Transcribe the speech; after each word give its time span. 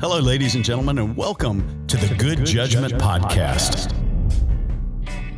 Hello, 0.00 0.18
ladies 0.18 0.54
and 0.54 0.64
gentlemen, 0.64 0.96
and 0.96 1.14
welcome 1.14 1.86
to 1.86 1.98
the 1.98 2.14
Good, 2.14 2.46
Judgment, 2.46 2.94
Podcast. 2.94 3.92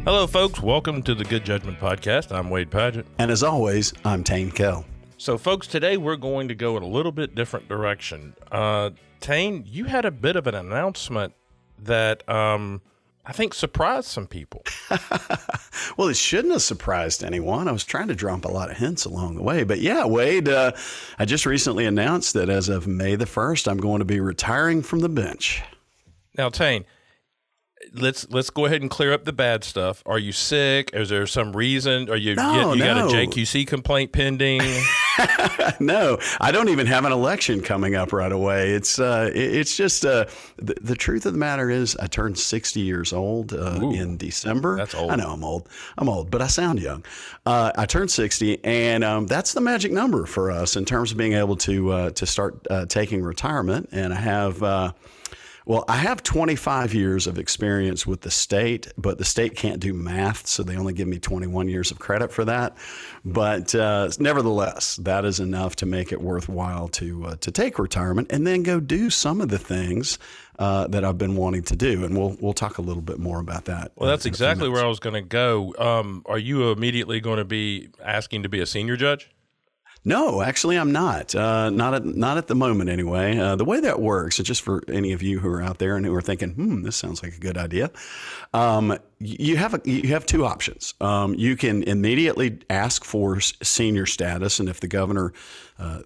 Hello, 0.04 0.24
folks. 0.28 0.60
Welcome 0.60 1.02
to 1.02 1.16
the 1.16 1.24
Good 1.24 1.44
Judgment 1.44 1.80
Podcast. 1.80 2.30
I'm 2.30 2.48
Wade 2.48 2.70
Padgett. 2.70 3.04
And 3.18 3.32
as 3.32 3.42
always, 3.42 3.92
I'm 4.04 4.22
Tain 4.22 4.52
Kell. 4.52 4.84
So, 5.18 5.36
folks, 5.36 5.66
today 5.66 5.96
we're 5.96 6.14
going 6.14 6.46
to 6.46 6.54
go 6.54 6.76
in 6.76 6.84
a 6.84 6.86
little 6.86 7.10
bit 7.10 7.34
different 7.34 7.68
direction. 7.68 8.36
Uh, 8.52 8.90
Tain, 9.18 9.64
you 9.66 9.86
had 9.86 10.04
a 10.04 10.12
bit 10.12 10.36
of 10.36 10.46
an 10.46 10.54
announcement 10.54 11.34
that 11.80 12.28
um, 12.28 12.82
I 13.24 13.32
think 13.32 13.54
surprised 13.54 14.08
some 14.08 14.26
people. 14.26 14.64
well, 15.96 16.08
it 16.08 16.16
shouldn't 16.16 16.52
have 16.52 16.62
surprised 16.62 17.22
anyone. 17.22 17.68
I 17.68 17.72
was 17.72 17.84
trying 17.84 18.08
to 18.08 18.16
drop 18.16 18.44
a 18.44 18.48
lot 18.48 18.70
of 18.70 18.78
hints 18.78 19.04
along 19.04 19.36
the 19.36 19.42
way. 19.42 19.62
But 19.62 19.78
yeah, 19.78 20.04
Wade, 20.04 20.48
uh, 20.48 20.72
I 21.20 21.24
just 21.24 21.46
recently 21.46 21.86
announced 21.86 22.34
that 22.34 22.48
as 22.48 22.68
of 22.68 22.88
May 22.88 23.14
the 23.14 23.24
1st, 23.24 23.70
I'm 23.70 23.78
going 23.78 24.00
to 24.00 24.04
be 24.04 24.18
retiring 24.18 24.82
from 24.82 25.00
the 25.00 25.08
bench. 25.08 25.62
Now, 26.36 26.48
Tain, 26.48 26.84
let's 27.94 28.28
let's 28.30 28.50
go 28.50 28.64
ahead 28.64 28.80
and 28.80 28.90
clear 28.90 29.12
up 29.12 29.24
the 29.24 29.32
bad 29.32 29.62
stuff. 29.62 30.02
Are 30.04 30.18
you 30.18 30.32
sick? 30.32 30.90
Is 30.92 31.08
there 31.08 31.26
some 31.26 31.54
reason? 31.54 32.10
Are 32.10 32.16
you 32.16 32.34
no, 32.34 32.72
you, 32.72 32.78
you 32.78 32.84
no. 32.84 32.94
got 32.94 33.12
a 33.12 33.14
JQC 33.14 33.66
complaint 33.68 34.12
pending? 34.12 34.62
no, 35.80 36.18
I 36.40 36.52
don't 36.52 36.68
even 36.68 36.86
have 36.86 37.04
an 37.04 37.12
election 37.12 37.60
coming 37.60 37.94
up 37.94 38.12
right 38.12 38.32
away. 38.32 38.70
It's 38.70 38.98
uh, 38.98 39.30
it's 39.34 39.76
just 39.76 40.04
uh, 40.04 40.26
the, 40.56 40.74
the, 40.80 40.96
truth 40.96 41.26
of 41.26 41.32
the 41.32 41.38
matter 41.38 41.70
is 41.70 41.96
I 41.96 42.06
turned 42.06 42.38
60 42.38 42.80
years 42.80 43.12
old 43.12 43.52
uh, 43.52 43.80
in 43.92 44.16
December. 44.16 44.76
That's 44.76 44.94
old. 44.94 45.10
I 45.10 45.16
know 45.16 45.30
I'm 45.30 45.44
old. 45.44 45.68
I'm 45.98 46.08
old, 46.08 46.30
but 46.30 46.40
I 46.40 46.46
sound 46.46 46.80
young. 46.80 47.04
Uh, 47.44 47.72
I 47.76 47.86
turned 47.86 48.10
60, 48.10 48.64
and 48.64 49.04
um, 49.04 49.26
that's 49.26 49.52
the 49.52 49.60
magic 49.60 49.92
number 49.92 50.26
for 50.26 50.50
us 50.50 50.76
in 50.76 50.84
terms 50.84 51.12
of 51.12 51.18
being 51.18 51.34
able 51.34 51.56
to 51.56 51.90
uh, 51.92 52.10
to 52.10 52.26
start 52.26 52.66
uh, 52.70 52.86
taking 52.86 53.22
retirement. 53.22 53.88
And 53.92 54.12
I 54.12 54.20
have 54.20 54.62
well, 55.64 55.84
I 55.88 55.96
have 55.96 56.22
25 56.22 56.94
years 56.94 57.26
of 57.26 57.38
experience 57.38 58.06
with 58.06 58.22
the 58.22 58.30
state, 58.30 58.88
but 58.96 59.18
the 59.18 59.24
state 59.24 59.54
can't 59.54 59.80
do 59.80 59.92
math, 59.92 60.46
so 60.46 60.62
they 60.62 60.76
only 60.76 60.92
give 60.92 61.08
me 61.08 61.18
21 61.18 61.68
years 61.68 61.90
of 61.90 61.98
credit 61.98 62.32
for 62.32 62.44
that. 62.44 62.76
But 63.24 63.74
uh, 63.74 64.10
nevertheless, 64.18 64.96
that 64.96 65.24
is 65.24 65.40
enough 65.40 65.76
to 65.76 65.86
make 65.86 66.12
it 66.12 66.20
worthwhile 66.20 66.88
to 66.88 67.26
uh, 67.26 67.36
to 67.36 67.50
take 67.50 67.78
retirement 67.78 68.32
and 68.32 68.46
then 68.46 68.62
go 68.62 68.80
do 68.80 69.10
some 69.10 69.40
of 69.40 69.48
the 69.48 69.58
things 69.58 70.18
uh, 70.58 70.86
that 70.88 71.04
I've 71.04 71.18
been 71.18 71.36
wanting 71.36 71.62
to 71.64 71.76
do, 71.76 72.04
and 72.04 72.16
we'll 72.16 72.36
we'll 72.40 72.52
talk 72.52 72.78
a 72.78 72.82
little 72.82 73.02
bit 73.02 73.18
more 73.18 73.40
about 73.40 73.66
that. 73.66 73.92
Well, 73.96 74.08
that's 74.08 74.26
exactly 74.26 74.68
where 74.68 74.84
I 74.84 74.88
was 74.88 75.00
going 75.00 75.14
to 75.14 75.22
go. 75.22 75.74
Um, 75.78 76.22
are 76.26 76.38
you 76.38 76.70
immediately 76.70 77.20
going 77.20 77.38
to 77.38 77.44
be 77.44 77.90
asking 78.02 78.42
to 78.42 78.48
be 78.48 78.60
a 78.60 78.66
senior 78.66 78.96
judge? 78.96 79.30
No, 80.04 80.42
actually, 80.42 80.76
I'm 80.76 80.90
not. 80.90 81.32
Uh, 81.32 81.70
not 81.70 81.94
at 81.94 82.04
not 82.04 82.36
at 82.36 82.48
the 82.48 82.56
moment, 82.56 82.90
anyway. 82.90 83.38
Uh, 83.38 83.54
the 83.54 83.64
way 83.64 83.78
that 83.78 84.00
works, 84.00 84.38
just 84.38 84.62
for 84.62 84.82
any 84.88 85.12
of 85.12 85.22
you 85.22 85.38
who 85.38 85.48
are 85.48 85.62
out 85.62 85.78
there 85.78 85.96
and 85.96 86.04
who 86.04 86.12
are 86.12 86.22
thinking, 86.22 86.50
"Hmm, 86.54 86.82
this 86.82 86.96
sounds 86.96 87.22
like 87.22 87.36
a 87.36 87.38
good 87.38 87.56
idea," 87.56 87.88
um, 88.52 88.98
you 89.20 89.56
have 89.56 89.74
a, 89.74 89.80
you 89.84 90.08
have 90.08 90.26
two 90.26 90.44
options. 90.44 90.94
Um, 91.00 91.34
you 91.34 91.56
can 91.56 91.84
immediately 91.84 92.58
ask 92.68 93.04
for 93.04 93.38
senior 93.40 94.06
status, 94.06 94.58
and 94.58 94.68
if 94.68 94.80
the 94.80 94.88
governor 94.88 95.32
uh, 95.78 96.00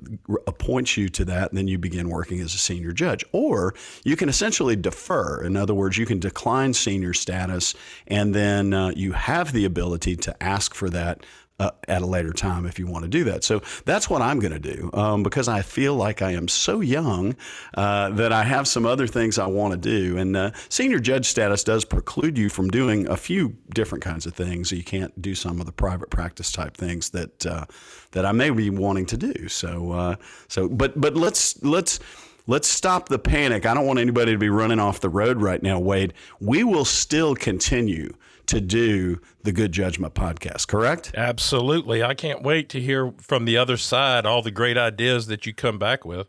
appoints 0.47 0.99
you 0.99 1.09
to 1.09 1.25
that, 1.25 1.55
then 1.55 1.67
you 1.67 1.79
begin 1.79 2.11
working 2.11 2.41
as 2.41 2.53
a 2.55 2.59
senior 2.59 2.93
judge. 2.93 3.25
Or 3.33 3.75
you 4.05 4.15
can 4.15 4.29
essentially 4.29 4.77
defer. 4.77 5.43
In 5.43 5.57
other 5.57 5.75
words, 5.75 5.97
you 5.97 6.05
can 6.05 6.19
decline 6.19 6.75
senior 6.75 7.15
status, 7.15 7.75
and 8.07 8.35
then 8.35 8.75
uh, 8.75 8.91
you 8.95 9.13
have 9.13 9.55
the 9.55 9.65
ability 9.65 10.17
to 10.17 10.43
ask 10.43 10.75
for 10.75 10.91
that 10.91 11.25
uh, 11.59 11.71
at 11.89 12.03
a 12.03 12.07
later 12.07 12.33
time 12.33 12.67
if 12.67 12.79
you 12.79 12.87
want 12.87 13.05
to 13.05 13.09
do 13.09 13.25
that. 13.25 13.45
So 13.45 13.62
that's 13.85 14.11
what 14.11 14.23
I'm 14.23 14.39
going 14.41 14.53
to 14.53 14.59
do 14.59 14.91
um, 14.93 15.23
because 15.23 15.49
I 15.49 15.62
feel 15.62 15.95
like 15.95 16.23
I 16.23 16.33
am 16.33 16.49
so 16.49 16.81
young 16.81 17.37
uh, 17.75 18.11
that 18.11 18.33
I 18.33 18.45
have 18.45 18.69
some 18.69 18.85
other 18.85 19.07
things 19.07 19.39
I 19.39 19.47
want 19.47 19.73
to 19.73 19.79
do. 19.79 20.19
And 20.19 20.37
uh, 20.37 20.50
senior 20.69 20.99
judge 20.99 21.27
status 21.27 21.65
does 21.65 21.84
preclude 21.84 22.37
you 22.37 22.49
from 22.49 22.69
doing 22.69 23.09
a 23.09 23.17
few 23.17 23.56
different 23.75 24.05
kinds 24.05 24.27
of 24.27 24.34
things. 24.34 24.71
You 24.72 24.84
can't 24.84 25.21
do 25.21 25.34
some 25.34 25.61
of 25.61 25.67
the 25.67 25.72
private 25.72 26.11
practice 26.11 26.53
type 26.53 26.77
things 26.77 27.11
that 27.11 27.47
uh, 27.47 27.67
that 28.12 28.27
I 28.27 28.33
may 28.33 28.50
be 28.50 28.71
wanting 28.71 29.06
to 29.06 29.17
do. 29.17 29.49
So 29.49 29.93
uh, 29.93 30.17
so 30.49 30.69
but 30.69 31.00
but 31.00 31.15
let's 31.17 31.62
let's 31.62 32.00
let's 32.47 32.69
stop 32.69 33.09
the 33.09 33.19
panic. 33.19 33.67
I 33.67 33.75
don't 33.75 33.87
want 33.87 33.99
anybody 33.99 34.33
to 34.33 34.38
be 34.38 34.49
running 34.49 34.78
off 34.78 35.00
the 35.00 35.09
road 35.09 35.41
right 35.41 35.62
now, 35.62 35.78
Wade. 35.78 36.12
We 36.41 36.65
will 36.65 36.84
still 36.84 37.34
continue 37.34 38.12
to 38.47 38.61
do 38.61 39.21
the 39.43 39.53
Good 39.53 39.73
Judgment 39.73 40.15
podcast, 40.15 40.69
correct? 40.69 41.12
Absolutely. 41.15 42.03
I 42.03 42.15
can't 42.15 42.43
wait 42.43 42.69
to 42.71 42.81
hear 42.81 43.12
from 43.19 43.45
the 43.45 43.57
other 43.57 43.77
side 43.77 44.27
all 44.27 44.43
the 44.43 44.51
great 44.51 44.79
ideas 44.79 45.27
that 45.27 45.47
you 45.47 45.55
come 45.55 45.79
back 45.79 46.05
with. 46.05 46.29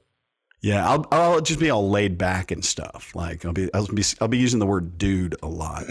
Yeah, 0.61 0.89
I'll, 0.89 1.05
I'll 1.11 1.41
just 1.41 1.59
be 1.59 1.69
all 1.69 1.89
laid 1.89 2.17
back 2.17 2.51
and 2.51 2.65
stuff. 2.65 3.15
Like 3.15 3.45
I'll 3.45 3.53
be 3.53 3.71
I'll 3.73 3.87
be 3.87 4.03
I'll 4.19 4.27
be 4.27 4.39
using 4.39 4.59
the 4.59 4.65
word 4.65 4.97
dude 4.97 5.35
a 5.43 5.47
lot. 5.47 5.83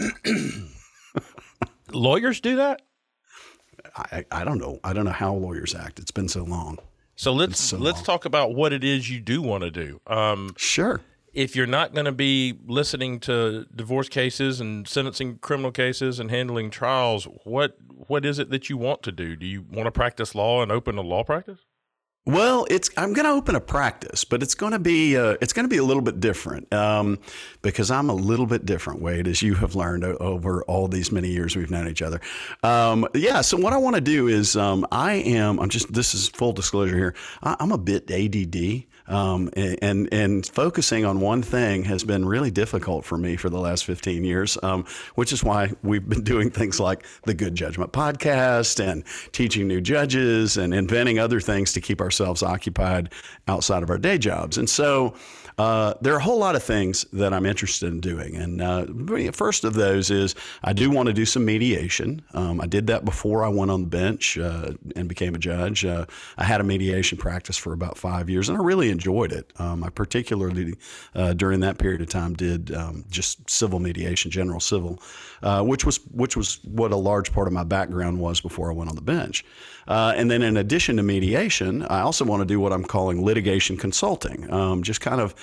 lawyers 1.91 2.41
do 2.41 2.57
that? 2.57 2.81
I, 3.95 4.25
I 4.29 4.43
don't 4.43 4.59
know. 4.59 4.79
I 4.83 4.93
don't 4.93 5.05
know 5.05 5.11
how 5.11 5.33
lawyers 5.33 5.73
act. 5.73 5.99
It's 5.99 6.11
been 6.11 6.27
so 6.27 6.43
long. 6.43 6.79
So 7.15 7.33
let's 7.33 7.59
so 7.59 7.77
let's 7.77 7.99
long. 7.99 8.05
talk 8.05 8.25
about 8.25 8.53
what 8.53 8.73
it 8.73 8.83
is 8.83 9.09
you 9.09 9.21
do 9.21 9.41
want 9.41 9.63
to 9.63 9.71
do. 9.71 10.01
Um, 10.05 10.53
sure 10.57 11.01
if 11.37 11.55
you're 11.55 11.67
not 11.67 11.93
going 11.93 12.05
to 12.05 12.11
be 12.11 12.57
listening 12.65 13.19
to 13.19 13.67
divorce 13.73 14.09
cases 14.09 14.59
and 14.59 14.87
sentencing 14.87 15.37
criminal 15.37 15.71
cases 15.71 16.19
and 16.19 16.31
handling 16.31 16.71
trials, 16.71 17.25
what 17.43 17.77
what 18.07 18.25
is 18.25 18.39
it 18.39 18.49
that 18.49 18.71
you 18.71 18.77
want 18.77 19.03
to 19.03 19.11
do? 19.11 19.35
Do 19.35 19.45
you 19.45 19.63
want 19.71 19.85
to 19.85 19.91
practice 19.91 20.33
law 20.33 20.63
and 20.63 20.71
open 20.71 20.97
a 20.97 21.01
law 21.01 21.23
practice? 21.23 21.59
Well, 22.25 22.65
it's 22.71 22.89
I'm 22.97 23.13
going 23.13 23.25
to 23.25 23.31
open 23.31 23.55
a 23.55 23.61
practice, 23.61 24.23
but 24.23 24.41
it's 24.41 24.55
going 24.55 24.71
to 24.71 24.79
be 24.79 25.15
uh, 25.15 25.35
it's 25.39 25.53
going 25.53 25.63
to 25.63 25.69
be 25.69 25.77
a 25.77 25.83
little 25.83 26.01
bit 26.01 26.19
different 26.19 26.73
um, 26.73 27.19
because 27.61 27.91
I'm 27.91 28.09
a 28.09 28.15
little 28.15 28.47
bit 28.47 28.65
different, 28.65 29.03
Wade, 29.03 29.27
as 29.27 29.43
you 29.43 29.53
have 29.53 29.75
learned 29.75 30.03
over 30.03 30.63
all 30.63 30.87
these 30.87 31.11
many 31.11 31.29
years 31.29 31.55
we've 31.55 31.69
known 31.69 31.87
each 31.87 32.01
other. 32.01 32.19
Um, 32.63 33.07
yeah, 33.13 33.41
so 33.41 33.57
what 33.57 33.73
I 33.73 33.77
want 33.77 33.95
to 33.95 34.01
do 34.01 34.27
is 34.27 34.57
um, 34.57 34.87
I 34.91 35.13
am 35.13 35.59
I'm 35.59 35.69
just 35.69 35.93
this 35.93 36.15
is 36.15 36.29
full 36.29 36.51
disclosure 36.51 36.97
here. 36.97 37.15
I, 37.43 37.55
am 37.59 37.71
a 37.71 37.77
bit 37.77 38.09
ADD. 38.09 38.87
Um, 39.07 39.49
and 39.55 40.11
and 40.11 40.45
focusing 40.45 41.05
on 41.05 41.19
one 41.21 41.41
thing 41.41 41.83
has 41.85 42.03
been 42.03 42.25
really 42.25 42.51
difficult 42.51 43.05
for 43.05 43.17
me 43.17 43.35
for 43.37 43.49
the 43.49 43.59
last 43.59 43.85
15 43.85 44.23
years, 44.23 44.57
um, 44.63 44.85
which 45.15 45.31
is 45.31 45.43
why 45.43 45.71
we've 45.83 46.07
been 46.07 46.23
doing 46.23 46.49
things 46.49 46.79
like 46.79 47.05
the 47.23 47.33
Good 47.33 47.55
Judgment 47.55 47.93
podcast 47.93 48.85
and 48.85 49.03
teaching 49.31 49.67
new 49.67 49.81
judges 49.81 50.57
and 50.57 50.73
inventing 50.73 51.19
other 51.19 51.39
things 51.39 51.73
to 51.73 51.81
keep 51.81 52.01
ourselves 52.01 52.43
occupied 52.43 53.11
outside 53.47 53.83
of 53.83 53.89
our 53.89 53.97
day 53.97 54.17
jobs. 54.17 54.57
And 54.57 54.69
so 54.69 55.15
uh, 55.57 55.95
there 56.01 56.13
are 56.13 56.17
a 56.17 56.23
whole 56.23 56.37
lot 56.37 56.55
of 56.55 56.61
things 56.61 57.03
that 57.13 57.33
I'm 57.33 57.45
interested 57.45 57.87
in 57.87 57.99
doing. 57.99 58.35
And 58.35 58.61
uh, 58.61 59.31
first 59.31 59.63
of 59.63 59.73
those 59.73 60.11
is 60.11 60.35
I 60.63 60.71
do 60.71 60.91
want 60.91 61.07
to 61.07 61.13
do 61.13 61.25
some 61.25 61.45
mediation. 61.45 62.21
Um, 62.33 62.61
I 62.61 62.67
did 62.67 62.85
that 62.87 63.05
before 63.05 63.43
I 63.43 63.47
went 63.47 63.71
on 63.71 63.81
the 63.81 63.87
bench 63.87 64.37
uh, 64.37 64.73
and 64.95 65.09
became 65.09 65.33
a 65.33 65.39
judge. 65.39 65.83
Uh, 65.83 66.05
I 66.37 66.43
had 66.43 66.61
a 66.61 66.63
mediation 66.63 67.17
practice 67.17 67.57
for 67.57 67.73
about 67.73 67.97
five 67.97 68.29
years, 68.29 68.49
and 68.49 68.57
I 68.57 68.61
really 68.61 68.91
enjoyed 68.97 69.31
it. 69.31 69.45
Um, 69.59 69.83
I 69.83 69.89
particularly, 69.89 70.75
uh, 71.13 71.33
during 71.33 71.59
that 71.61 71.77
period 71.77 72.01
of 72.01 72.09
time, 72.09 72.33
did 72.33 72.73
um, 72.73 73.05
just 73.09 73.49
civil 73.49 73.79
mediation, 73.79 74.31
general 74.31 74.59
civil, 74.59 74.99
uh, 75.43 75.63
which 75.71 75.85
was 75.85 75.97
which 76.23 76.35
was 76.35 76.59
what 76.63 76.91
a 76.91 76.95
large 77.09 77.31
part 77.31 77.47
of 77.47 77.53
my 77.53 77.63
background 77.63 78.19
was 78.19 78.41
before 78.41 78.71
I 78.71 78.73
went 78.73 78.89
on 78.89 78.95
the 78.95 79.07
bench. 79.17 79.45
Uh, 79.87 80.13
and 80.17 80.29
then, 80.31 80.41
in 80.41 80.57
addition 80.57 80.97
to 80.97 81.03
mediation, 81.03 81.83
I 81.83 81.99
also 82.01 82.25
want 82.25 82.41
to 82.41 82.45
do 82.53 82.59
what 82.59 82.73
I'm 82.73 82.83
calling 82.83 83.23
litigation 83.23 83.77
consulting. 83.77 84.51
Um, 84.51 84.83
just 84.83 84.99
kind 85.01 85.21
of 85.21 85.35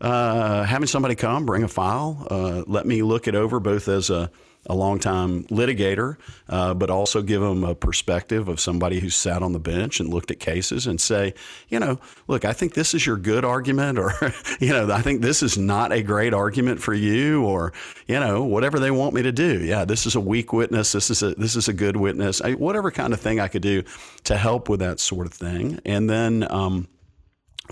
uh, 0.00 0.64
having 0.64 0.86
somebody 0.86 1.14
come, 1.14 1.46
bring 1.46 1.62
a 1.62 1.68
file, 1.68 2.26
uh, 2.30 2.62
let 2.66 2.86
me 2.86 3.02
look 3.02 3.28
it 3.28 3.34
over 3.34 3.60
both 3.60 3.88
as 3.88 4.10
a 4.10 4.30
a 4.66 4.74
longtime 4.74 5.44
litigator, 5.44 6.16
uh, 6.48 6.74
but 6.74 6.90
also 6.90 7.22
give 7.22 7.40
them 7.40 7.64
a 7.64 7.74
perspective 7.74 8.46
of 8.48 8.60
somebody 8.60 9.00
who 9.00 9.08
sat 9.08 9.42
on 9.42 9.52
the 9.52 9.58
bench 9.58 10.00
and 10.00 10.10
looked 10.10 10.30
at 10.30 10.38
cases 10.38 10.86
and 10.86 11.00
say, 11.00 11.32
you 11.68 11.80
know, 11.80 11.98
look, 12.28 12.44
I 12.44 12.52
think 12.52 12.74
this 12.74 12.92
is 12.92 13.06
your 13.06 13.16
good 13.16 13.44
argument, 13.44 13.98
or, 13.98 14.12
you 14.60 14.68
know, 14.68 14.92
I 14.92 15.00
think 15.00 15.22
this 15.22 15.42
is 15.42 15.56
not 15.56 15.92
a 15.92 16.02
great 16.02 16.34
argument 16.34 16.80
for 16.80 16.92
you, 16.92 17.42
or, 17.44 17.72
you 18.06 18.20
know, 18.20 18.44
whatever 18.44 18.78
they 18.78 18.90
want 18.90 19.14
me 19.14 19.22
to 19.22 19.32
do. 19.32 19.64
Yeah, 19.64 19.84
this 19.84 20.06
is 20.06 20.14
a 20.14 20.20
weak 20.20 20.52
witness. 20.52 20.92
This 20.92 21.10
is 21.10 21.22
a 21.22 21.34
this 21.34 21.56
is 21.56 21.68
a 21.68 21.72
good 21.72 21.96
witness. 21.96 22.42
I, 22.42 22.52
whatever 22.52 22.90
kind 22.90 23.14
of 23.14 23.20
thing 23.20 23.40
I 23.40 23.48
could 23.48 23.62
do 23.62 23.82
to 24.24 24.36
help 24.36 24.68
with 24.68 24.80
that 24.80 25.00
sort 25.00 25.26
of 25.26 25.32
thing, 25.32 25.80
and 25.84 26.08
then. 26.08 26.46
Um, 26.50 26.88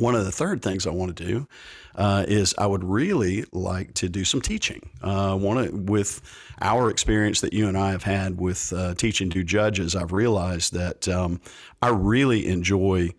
one 0.00 0.14
of 0.14 0.24
the 0.24 0.32
third 0.32 0.62
things 0.62 0.86
I 0.86 0.90
want 0.90 1.16
to 1.16 1.24
do 1.24 1.48
uh, 1.94 2.24
is 2.28 2.54
I 2.56 2.66
would 2.66 2.84
really 2.84 3.44
like 3.52 3.94
to 3.94 4.08
do 4.08 4.24
some 4.24 4.40
teaching. 4.40 4.88
Uh, 5.02 5.36
want 5.40 5.68
to, 5.68 5.76
with 5.76 6.20
our 6.60 6.90
experience 6.90 7.40
that 7.40 7.52
you 7.52 7.68
and 7.68 7.76
I 7.76 7.90
have 7.90 8.04
had 8.04 8.40
with 8.40 8.72
uh, 8.72 8.94
teaching 8.94 9.30
to 9.30 9.42
judges, 9.42 9.96
I've 9.96 10.12
realized 10.12 10.72
that 10.74 11.08
um, 11.08 11.40
I 11.82 11.88
really 11.88 12.46
enjoy 12.46 13.10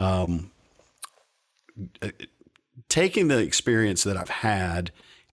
um, 0.00 0.50
taking 2.88 3.28
the 3.28 3.38
experience 3.38 4.04
that 4.04 4.16
I've 4.16 4.30
had 4.30 4.90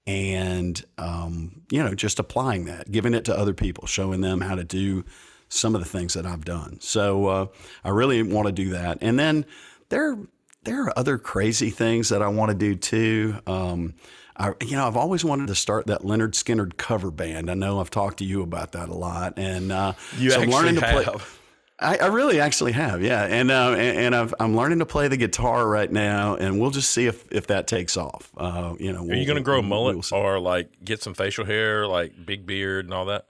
and 0.07 0.83
um, 0.97 1.63
you 1.71 1.83
know 1.83 1.95
just 1.95 2.19
applying 2.19 2.65
that, 2.65 2.91
giving 2.91 3.13
it 3.13 3.25
to 3.25 3.37
other 3.37 3.53
people, 3.53 3.87
showing 3.87 4.21
them 4.21 4.41
how 4.41 4.55
to 4.55 4.63
do 4.63 5.03
some 5.49 5.75
of 5.75 5.81
the 5.81 5.87
things 5.87 6.13
that 6.13 6.25
I've 6.25 6.45
done. 6.45 6.79
So 6.81 7.27
uh, 7.27 7.47
I 7.83 7.89
really 7.89 8.21
want 8.23 8.47
to 8.47 8.51
do 8.51 8.69
that, 8.69 8.99
and 9.01 9.17
then 9.17 9.45
there 9.89 10.17
there 10.65 10.83
are 10.83 10.93
other 10.97 11.17
crazy 11.17 11.69
things 11.69 12.09
that 12.09 12.21
I 12.21 12.27
want 12.27 12.51
to 12.51 12.57
do 12.57 12.75
too. 12.75 13.37
Um, 13.47 13.95
I, 14.37 14.53
you 14.61 14.75
know, 14.75 14.85
I've 14.85 14.97
always 14.97 15.23
wanted 15.23 15.47
to 15.47 15.55
start 15.55 15.87
that 15.87 16.01
Lynyrd 16.01 16.31
Skynyrd 16.31 16.77
cover 16.77 17.09
band. 17.09 17.49
I 17.49 17.53
know 17.53 17.79
I've 17.79 17.89
talked 17.89 18.17
to 18.17 18.25
you 18.25 18.41
about 18.41 18.73
that 18.73 18.89
a 18.89 18.93
lot, 18.93 19.37
and 19.37 19.71
uh, 19.71 19.93
you 20.17 20.31
so 20.31 20.41
learning 20.41 20.75
to 20.75 20.81
play. 20.81 21.03
have. 21.05 21.39
I, 21.77 21.97
I 21.97 22.05
really 22.07 22.39
actually 22.39 22.71
have, 22.71 23.01
yeah, 23.01 23.23
and 23.23 23.51
uh, 23.51 23.71
and, 23.71 23.97
and 23.99 24.15
I've, 24.15 24.33
I'm 24.39 24.55
learning 24.55 24.79
to 24.79 24.85
play 24.85 25.09
the 25.09 25.17
guitar 25.17 25.67
right 25.67 25.91
now, 25.91 26.35
and 26.35 26.59
we'll 26.59 26.71
just 26.71 26.91
see 26.91 27.05
if, 27.05 27.29
if 27.31 27.47
that 27.47 27.67
takes 27.67 27.97
off. 27.97 28.31
Uh, 28.37 28.75
you 28.79 28.93
know, 28.93 29.01
Are 29.01 29.15
you 29.15 29.25
going 29.25 29.37
to 29.37 29.43
grow 29.43 29.59
a 29.59 29.61
mullet 29.61 30.11
or 30.13 30.39
like 30.39 30.69
get 30.83 31.03
some 31.03 31.13
facial 31.13 31.45
hair, 31.45 31.85
like 31.85 32.13
big 32.25 32.45
beard 32.45 32.85
and 32.85 32.93
all 32.93 33.05
that? 33.05 33.27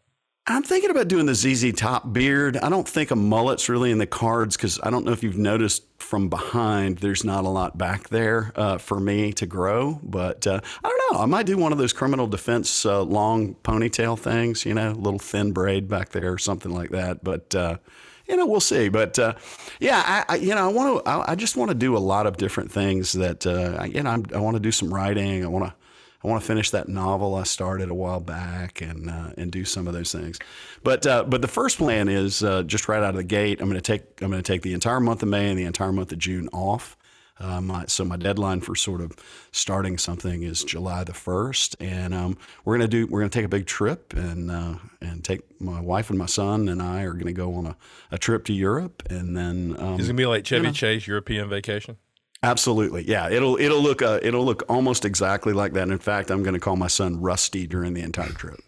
I'm 0.48 0.62
thinking 0.62 0.92
about 0.92 1.08
doing 1.08 1.26
the 1.26 1.34
ZZ 1.34 1.74
Top 1.74 2.14
beard. 2.14 2.56
I 2.58 2.70
don't 2.70 2.88
think 2.88 3.10
a 3.10 3.16
mullet's 3.16 3.68
really 3.68 3.90
in 3.90 3.98
the 3.98 4.06
cards 4.06 4.56
because 4.56 4.80
I 4.84 4.92
don't 4.92 5.04
know 5.04 5.12
if 5.12 5.24
you've 5.24 5.40
noticed 5.40 5.84
from 5.98 6.30
behind, 6.30 7.00
there's 7.00 7.24
not 7.24 7.46
a 7.46 7.50
lot 7.50 7.80
back 7.80 8.10
there 8.10 8.52
uh, 8.56 8.78
for 8.78 9.00
me 9.00 9.34
to 9.34 9.48
grow. 9.48 10.00
But 10.04 10.46
uh, 10.46 10.62
I 10.84 10.88
don't 10.88 11.14
know. 11.14 11.20
I 11.20 11.26
might 11.26 11.48
do 11.48 11.58
one 11.58 11.72
of 11.72 11.80
those 11.80 11.94
criminal 11.94 12.28
defense 12.28 12.86
uh, 12.86 13.02
long 13.02 13.56
ponytail 13.64 14.20
things, 14.20 14.68
you 14.68 14.76
know, 14.76 14.92
little 14.92 15.18
thin 15.18 15.52
braid 15.52 15.90
back 15.90 16.10
there 16.10 16.34
or 16.34 16.38
something 16.38 16.72
like 16.72 16.92
that. 16.92 17.24
But 17.24 17.56
uh, 17.56 17.78
you 18.28 18.38
know, 18.38 18.46
we'll 18.46 18.60
see. 18.60 18.88
But 18.88 19.18
uh, 19.18 19.34
yeah, 19.80 20.04
I, 20.06 20.34
I, 20.34 20.36
you 20.38 20.54
know, 20.54 20.70
I 20.70 20.72
want 20.72 21.06
to. 21.06 21.10
I, 21.10 21.32
I, 21.32 21.36
just 21.36 21.58
want 21.58 21.70
to 21.70 21.76
do 21.76 21.98
a 21.98 22.00
lot 22.00 22.28
of 22.28 22.38
different 22.38 22.72
things. 22.72 23.14
That 23.14 23.48
uh, 23.48 23.84
you 23.86 24.04
know, 24.04 24.12
I'm, 24.12 24.26
I 24.34 24.38
want 24.38 24.58
to 24.58 24.62
do 24.62 24.72
some 24.72 24.94
writing. 24.94 25.44
I 25.44 25.48
want 25.48 25.66
to. 25.66 25.74
I 26.26 26.28
want 26.28 26.42
to 26.42 26.48
finish 26.48 26.72
that 26.72 26.90
novel 26.90 27.36
I 27.36 27.44
started 27.44 27.90
a 27.90 27.94
while 27.94 28.20
back 28.20 28.82
and 28.82 29.10
uh, 29.12 29.30
and 29.38 29.52
do 29.52 29.64
some 29.64 29.88
of 29.88 29.94
those 29.94 30.12
things. 30.12 30.40
But 30.84 31.06
uh, 31.06 31.24
but 31.24 31.44
the 31.44 31.48
first 31.48 31.78
plan 31.78 32.10
is 32.10 32.44
uh, 32.44 32.64
just 32.64 32.90
right 32.90 33.04
out 33.04 33.10
of 33.10 33.16
the 33.16 33.24
gate. 33.24 33.62
I'm 33.62 33.70
going 33.70 33.80
to 33.80 33.82
take 33.82 34.22
I'm 34.22 34.32
going 34.32 34.42
to 34.42 34.52
take 34.54 34.64
the 34.64 34.74
entire 34.74 35.00
month 35.00 35.22
of 35.22 35.30
May 35.30 35.50
and 35.50 35.60
the 35.60 35.66
entire 35.66 35.92
month 35.92 36.12
of 36.12 36.18
June 36.18 36.50
off. 36.52 36.98
Uh, 37.38 37.60
my, 37.60 37.84
so 37.88 38.06
my 38.06 38.16
deadline 38.16 38.62
for 38.62 38.76
sort 38.76 39.02
of 39.02 39.12
starting 39.52 39.98
something 39.98 40.44
is 40.44 40.64
July 40.64 41.04
the 41.04 41.14
first, 41.14 41.76
and 41.82 42.14
um, 42.14 42.38
we're 42.64 42.78
gonna 42.78 42.88
do 42.88 43.08
we're 43.08 43.20
gonna 43.20 43.30
take 43.30 43.44
a 43.44 43.50
big 43.50 43.66
trip 43.66 44.14
and 44.14 44.50
uh, 44.50 44.76
and 45.02 45.22
take 45.22 45.42
my 45.60 45.82
wife 45.82 46.10
and 46.10 46.18
my 46.18 46.28
son 46.28 46.70
and 46.70 46.82
I 46.82 47.02
are 47.02 47.12
gonna 47.12 47.34
go 47.34 47.56
on 47.56 47.66
a, 47.66 47.76
a 48.12 48.18
trip 48.18 48.46
to 48.46 48.54
Europe, 48.54 49.04
and 49.10 49.36
then 49.36 49.76
um, 49.80 50.00
is 50.00 50.08
it 50.08 50.14
gonna 50.14 50.18
be 50.18 50.26
like 50.26 50.46
Chevy 50.46 50.62
you 50.62 50.68
know, 50.70 50.74
Chase 50.74 51.08
European 51.08 51.50
vacation? 51.50 51.98
Absolutely, 52.46 53.04
yeah. 53.08 53.28
It'll 53.28 53.58
it'll 53.60 53.82
look 53.82 54.04
uh, 54.04 54.20
it'll 54.22 54.46
look 54.46 54.62
almost 54.70 55.04
exactly 55.04 55.52
like 55.52 55.74
that. 55.74 55.90
In 55.90 55.98
fact, 55.98 56.30
I'm 56.30 56.44
going 56.44 56.54
to 56.54 56.60
call 56.60 56.76
my 56.76 56.88
son 56.88 57.20
Rusty 57.20 57.66
during 57.66 57.96
the 57.96 58.02
entire 58.02 58.30
trip. 58.30 58.60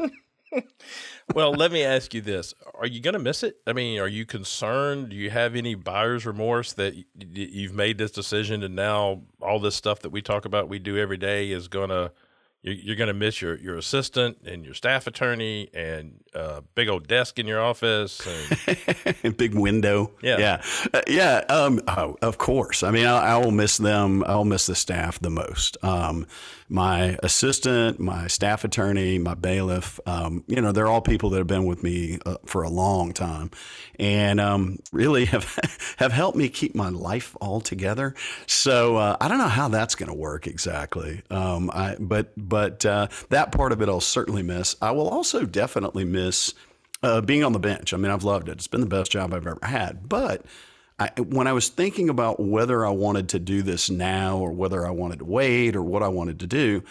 well, 1.35 1.51
let 1.51 1.71
me 1.71 1.83
ask 1.83 2.11
you 2.15 2.21
this: 2.21 2.55
Are 2.73 2.87
you 2.87 2.99
going 3.01 3.13
to 3.13 3.19
miss 3.19 3.43
it? 3.43 3.57
I 3.67 3.73
mean, 3.73 3.99
are 3.99 4.07
you 4.07 4.25
concerned? 4.25 5.09
Do 5.09 5.15
you 5.15 5.29
have 5.29 5.55
any 5.55 5.75
buyer's 5.75 6.25
remorse 6.25 6.73
that 6.73 6.95
you've 7.15 7.75
made 7.75 7.99
this 7.99 8.09
decision 8.09 8.63
and 8.63 8.75
now 8.75 9.21
all 9.43 9.59
this 9.59 9.75
stuff 9.75 9.99
that 9.99 10.09
we 10.09 10.23
talk 10.23 10.45
about, 10.45 10.69
we 10.69 10.79
do 10.79 10.97
every 10.97 11.17
day, 11.17 11.51
is 11.51 11.67
going 11.67 11.89
to 11.89 12.11
you're, 12.61 12.75
you're 12.75 12.95
going 12.95 13.07
to 13.07 13.13
miss 13.13 13.41
your, 13.41 13.57
your 13.57 13.77
assistant 13.77 14.37
and 14.45 14.65
your 14.65 14.73
staff 14.73 15.07
attorney 15.07 15.69
and 15.73 16.23
a 16.33 16.39
uh, 16.39 16.61
big 16.75 16.89
old 16.89 17.07
desk 17.07 17.39
in 17.39 17.47
your 17.47 17.61
office 17.61 18.25
and 19.23 19.37
big 19.37 19.55
window. 19.55 20.11
Yeah, 20.21 20.37
yeah, 20.37 20.63
uh, 20.93 21.01
yeah. 21.07 21.43
Um, 21.49 21.81
oh, 21.87 22.17
of 22.21 22.37
course. 22.37 22.83
I 22.83 22.91
mean, 22.91 23.05
I, 23.05 23.33
I, 23.33 23.37
will 23.37 23.51
miss 23.51 23.77
them. 23.77 24.23
I'll 24.27 24.45
miss 24.45 24.67
the 24.67 24.75
staff 24.75 25.19
the 25.19 25.29
most. 25.29 25.77
Um, 25.83 26.27
my 26.69 27.17
assistant, 27.23 27.99
my 27.99 28.27
staff 28.27 28.63
attorney, 28.63 29.17
my 29.17 29.33
bailiff. 29.33 29.99
Um, 30.05 30.43
you 30.47 30.61
know, 30.61 30.71
they're 30.71 30.87
all 30.87 31.01
people 31.01 31.29
that 31.31 31.37
have 31.37 31.47
been 31.47 31.65
with 31.65 31.83
me 31.83 32.19
uh, 32.25 32.37
for 32.45 32.63
a 32.63 32.69
long 32.69 33.13
time, 33.13 33.51
and 33.99 34.39
um, 34.39 34.79
really 34.91 35.25
have 35.33 35.95
have 35.97 36.11
helped 36.11 36.37
me 36.37 36.49
keep 36.49 36.75
my 36.75 36.89
life 36.89 37.35
all 37.39 37.61
together. 37.61 38.13
So 38.45 38.97
uh, 38.97 39.17
I 39.21 39.27
don't 39.27 39.37
know 39.37 39.47
how 39.47 39.69
that's 39.69 39.95
going 39.95 40.09
to 40.09 40.15
work 40.15 40.47
exactly. 40.47 41.21
Um, 41.29 41.69
I, 41.73 41.95
but 41.99 42.33
but 42.35 42.85
uh, 42.85 43.07
that 43.29 43.51
part 43.51 43.71
of 43.71 43.81
it 43.81 43.89
I'll 43.89 44.01
certainly 44.01 44.43
miss. 44.43 44.75
I 44.81 44.91
will 44.91 45.09
also 45.09 45.45
definitely 45.45 46.05
miss 46.05 46.53
uh, 47.01 47.21
being 47.21 47.43
on 47.43 47.53
the 47.53 47.59
bench. 47.59 47.93
I 47.93 47.97
mean, 47.97 48.11
I've 48.11 48.23
loved 48.23 48.49
it. 48.49 48.53
It's 48.53 48.67
been 48.67 48.81
the 48.81 48.87
best 48.87 49.11
job 49.11 49.33
I've 49.33 49.47
ever 49.47 49.59
had, 49.63 50.09
but. 50.09 50.45
I, 50.99 51.09
when 51.19 51.47
I 51.47 51.53
was 51.53 51.69
thinking 51.69 52.09
about 52.09 52.39
whether 52.39 52.85
I 52.85 52.89
wanted 52.89 53.29
to 53.29 53.39
do 53.39 53.61
this 53.61 53.89
now 53.89 54.37
or 54.37 54.51
whether 54.51 54.85
I 54.85 54.89
wanted 54.89 55.19
to 55.19 55.25
wait 55.25 55.75
or 55.75 55.83
what 55.83 56.01
I 56.01 56.07
wanted 56.07 56.39
to 56.39 56.47
do, 56.47 56.83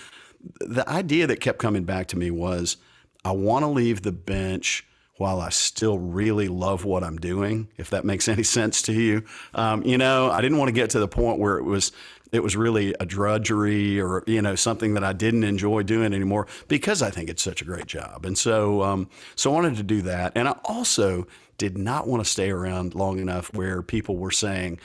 the 0.60 0.88
idea 0.88 1.26
that 1.26 1.40
kept 1.40 1.58
coming 1.58 1.84
back 1.84 2.06
to 2.08 2.18
me 2.18 2.30
was 2.30 2.76
I 3.24 3.32
want 3.32 3.64
to 3.64 3.68
leave 3.68 4.02
the 4.02 4.12
bench 4.12 4.84
while 5.16 5.40
I 5.40 5.48
still 5.48 5.98
really 5.98 6.46
love 6.46 6.84
what 6.84 7.02
I'm 7.02 7.16
doing, 7.16 7.68
if 7.76 7.90
that 7.90 8.04
makes 8.04 8.28
any 8.28 8.42
sense 8.42 8.82
to 8.82 8.92
you. 8.92 9.24
Um, 9.54 9.82
you 9.82 9.98
know, 9.98 10.30
I 10.30 10.40
didn't 10.40 10.58
want 10.58 10.68
to 10.68 10.72
get 10.74 10.90
to 10.90 11.00
the 11.00 11.08
point 11.08 11.38
where 11.40 11.58
it 11.58 11.64
was 11.64 11.90
it 12.36 12.42
was 12.42 12.56
really 12.56 12.94
a 13.00 13.06
drudgery 13.06 14.00
or 14.00 14.22
you 14.26 14.40
know 14.42 14.54
something 14.54 14.94
that 14.94 15.02
I 15.02 15.12
didn't 15.12 15.44
enjoy 15.44 15.82
doing 15.82 16.14
anymore 16.14 16.46
because 16.68 17.02
I 17.02 17.10
think 17.10 17.28
it's 17.30 17.42
such 17.42 17.62
a 17.62 17.64
great 17.64 17.86
job. 17.86 18.24
And 18.24 18.36
so 18.38 18.82
um, 18.82 19.08
so 19.34 19.50
I 19.50 19.54
wanted 19.54 19.76
to 19.76 19.82
do 19.82 20.02
that, 20.02 20.32
and 20.36 20.48
I 20.48 20.56
also 20.64 21.26
did 21.58 21.78
not 21.78 22.06
want 22.06 22.22
to 22.22 22.30
stay 22.30 22.50
around 22.50 22.94
long 22.94 23.18
enough 23.18 23.52
where 23.54 23.82
people 23.82 24.16
were 24.16 24.30
saying. 24.30 24.78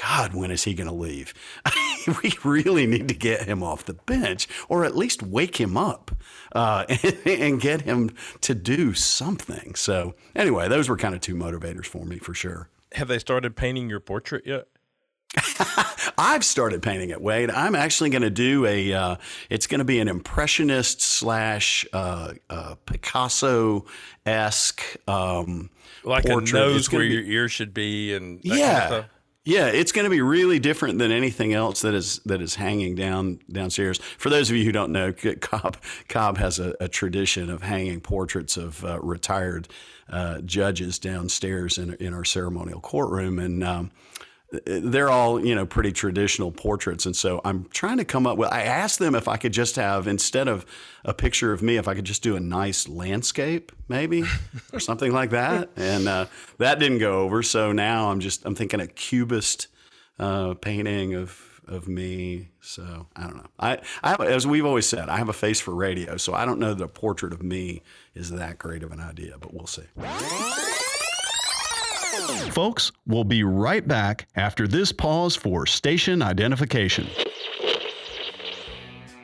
God, 0.00 0.34
when 0.34 0.52
is 0.52 0.62
he 0.62 0.74
going 0.74 0.86
to 0.86 0.94
leave? 0.94 1.34
we 2.22 2.32
really 2.44 2.86
need 2.86 3.08
to 3.08 3.14
get 3.14 3.42
him 3.42 3.60
off 3.60 3.84
the 3.84 3.94
bench 3.94 4.46
or 4.68 4.84
at 4.84 4.96
least 4.96 5.20
wake 5.20 5.56
him 5.56 5.76
up 5.76 6.12
uh, 6.52 6.84
and, 6.88 7.16
and, 7.26 7.60
get 7.60 7.80
him 7.80 8.14
to 8.42 8.54
do 8.54 8.94
something. 8.94 9.74
So, 9.74 10.14
anyway, 10.36 10.68
those 10.68 10.88
were 10.88 10.96
kind 10.96 11.12
of 11.12 11.20
two 11.20 11.34
motivators 11.34 11.86
for 11.86 12.04
me 12.04 12.18
for 12.18 12.34
sure. 12.34 12.68
Have 12.92 13.08
they 13.08 13.18
started 13.18 13.56
painting 13.56 13.90
your 13.90 13.98
portrait 13.98 14.46
yet? 14.46 14.68
I've 16.18 16.44
started 16.44 16.82
painting 16.82 17.10
it, 17.10 17.20
Wade. 17.20 17.50
I'm 17.50 17.74
actually 17.74 18.10
going 18.10 18.22
to 18.22 18.30
do 18.30 18.66
a. 18.66 18.92
Uh, 18.92 19.16
it's 19.48 19.66
going 19.66 19.78
to 19.78 19.84
be 19.84 20.00
an 20.00 20.08
impressionist 20.08 21.00
slash 21.00 21.86
uh, 21.92 22.34
uh, 22.48 22.74
Picasso 22.86 23.86
esque 24.26 24.82
um, 25.08 25.70
like 26.04 26.24
portrait. 26.24 26.60
a 26.60 26.66
nose 26.66 26.90
where 26.90 27.02
be, 27.02 27.08
your 27.08 27.22
ear 27.22 27.48
should 27.48 27.72
be, 27.72 28.14
and 28.14 28.40
yeah, 28.42 28.80
kind 28.80 28.94
of 28.94 29.04
yeah, 29.44 29.66
it's 29.68 29.90
going 29.92 30.04
to 30.04 30.10
be 30.10 30.20
really 30.20 30.58
different 30.58 30.98
than 30.98 31.10
anything 31.10 31.54
else 31.54 31.80
that 31.80 31.94
is 31.94 32.20
that 32.26 32.42
is 32.42 32.56
hanging 32.56 32.94
down 32.94 33.40
downstairs. 33.50 33.98
For 34.18 34.28
those 34.28 34.50
of 34.50 34.56
you 34.56 34.64
who 34.64 34.72
don't 34.72 34.92
know, 34.92 35.12
Cobb 35.40 35.78
Cobb 36.08 36.38
has 36.38 36.58
a, 36.58 36.74
a 36.80 36.88
tradition 36.88 37.48
of 37.48 37.62
hanging 37.62 38.00
portraits 38.00 38.56
of 38.56 38.84
uh, 38.84 39.00
retired 39.00 39.68
uh, 40.10 40.40
judges 40.42 40.98
downstairs 40.98 41.78
in 41.78 41.94
in 41.94 42.12
our 42.12 42.24
ceremonial 42.24 42.80
courtroom, 42.80 43.38
and 43.38 43.64
um, 43.64 43.90
they're 44.66 45.10
all 45.10 45.44
you 45.44 45.54
know 45.54 45.64
pretty 45.64 45.92
traditional 45.92 46.50
portraits. 46.50 47.06
And 47.06 47.14
so 47.14 47.40
i'm 47.44 47.66
trying 47.72 47.98
to 47.98 48.04
come 48.04 48.26
up 48.26 48.36
with 48.36 48.52
i 48.52 48.62
asked 48.62 48.98
them 48.98 49.14
if 49.14 49.28
i 49.28 49.36
could 49.36 49.52
just 49.52 49.76
have 49.76 50.06
instead 50.06 50.48
of 50.48 50.66
a 51.04 51.14
picture 51.14 51.52
of 51.52 51.62
me 51.62 51.76
if 51.76 51.86
i 51.88 51.94
could 51.94 52.04
just 52.04 52.22
do 52.22 52.36
a 52.36 52.40
nice 52.40 52.88
landscape 52.88 53.72
maybe 53.88 54.24
or 54.72 54.80
something 54.80 55.12
like 55.12 55.30
that. 55.30 55.70
And 55.76 56.08
uh, 56.08 56.26
that 56.58 56.78
didn't 56.78 56.98
go 56.98 57.20
over. 57.20 57.42
So 57.42 57.72
now 57.72 58.10
i'm 58.10 58.20
just 58.20 58.44
i'm 58.44 58.54
thinking 58.54 58.80
a 58.80 58.86
cubist 58.86 59.68
uh, 60.18 60.54
painting 60.54 61.14
of 61.14 61.46
of 61.68 61.86
me. 61.86 62.48
So 62.60 63.06
i 63.14 63.22
don't 63.22 63.36
know. 63.36 63.50
I, 63.58 63.78
I 64.02 64.14
as 64.26 64.46
we've 64.46 64.66
always 64.66 64.86
said 64.86 65.08
i 65.08 65.18
have 65.18 65.28
a 65.28 65.34
face 65.34 65.60
for 65.60 65.74
radio. 65.74 66.16
So 66.16 66.34
i 66.34 66.44
don't 66.44 66.58
know 66.58 66.74
that 66.74 66.84
a 66.84 66.88
portrait 66.88 67.32
of 67.32 67.42
me 67.42 67.82
is 68.14 68.30
that 68.32 68.58
great 68.58 68.82
of 68.82 68.90
an 68.90 69.00
idea 69.00 69.36
but 69.38 69.54
we'll 69.54 69.66
see 69.66 69.84
Folks, 72.50 72.90
we'll 73.06 73.24
be 73.24 73.44
right 73.44 73.86
back 73.86 74.26
after 74.34 74.66
this 74.66 74.90
pause 74.92 75.36
for 75.36 75.66
station 75.66 76.22
identification. 76.22 77.06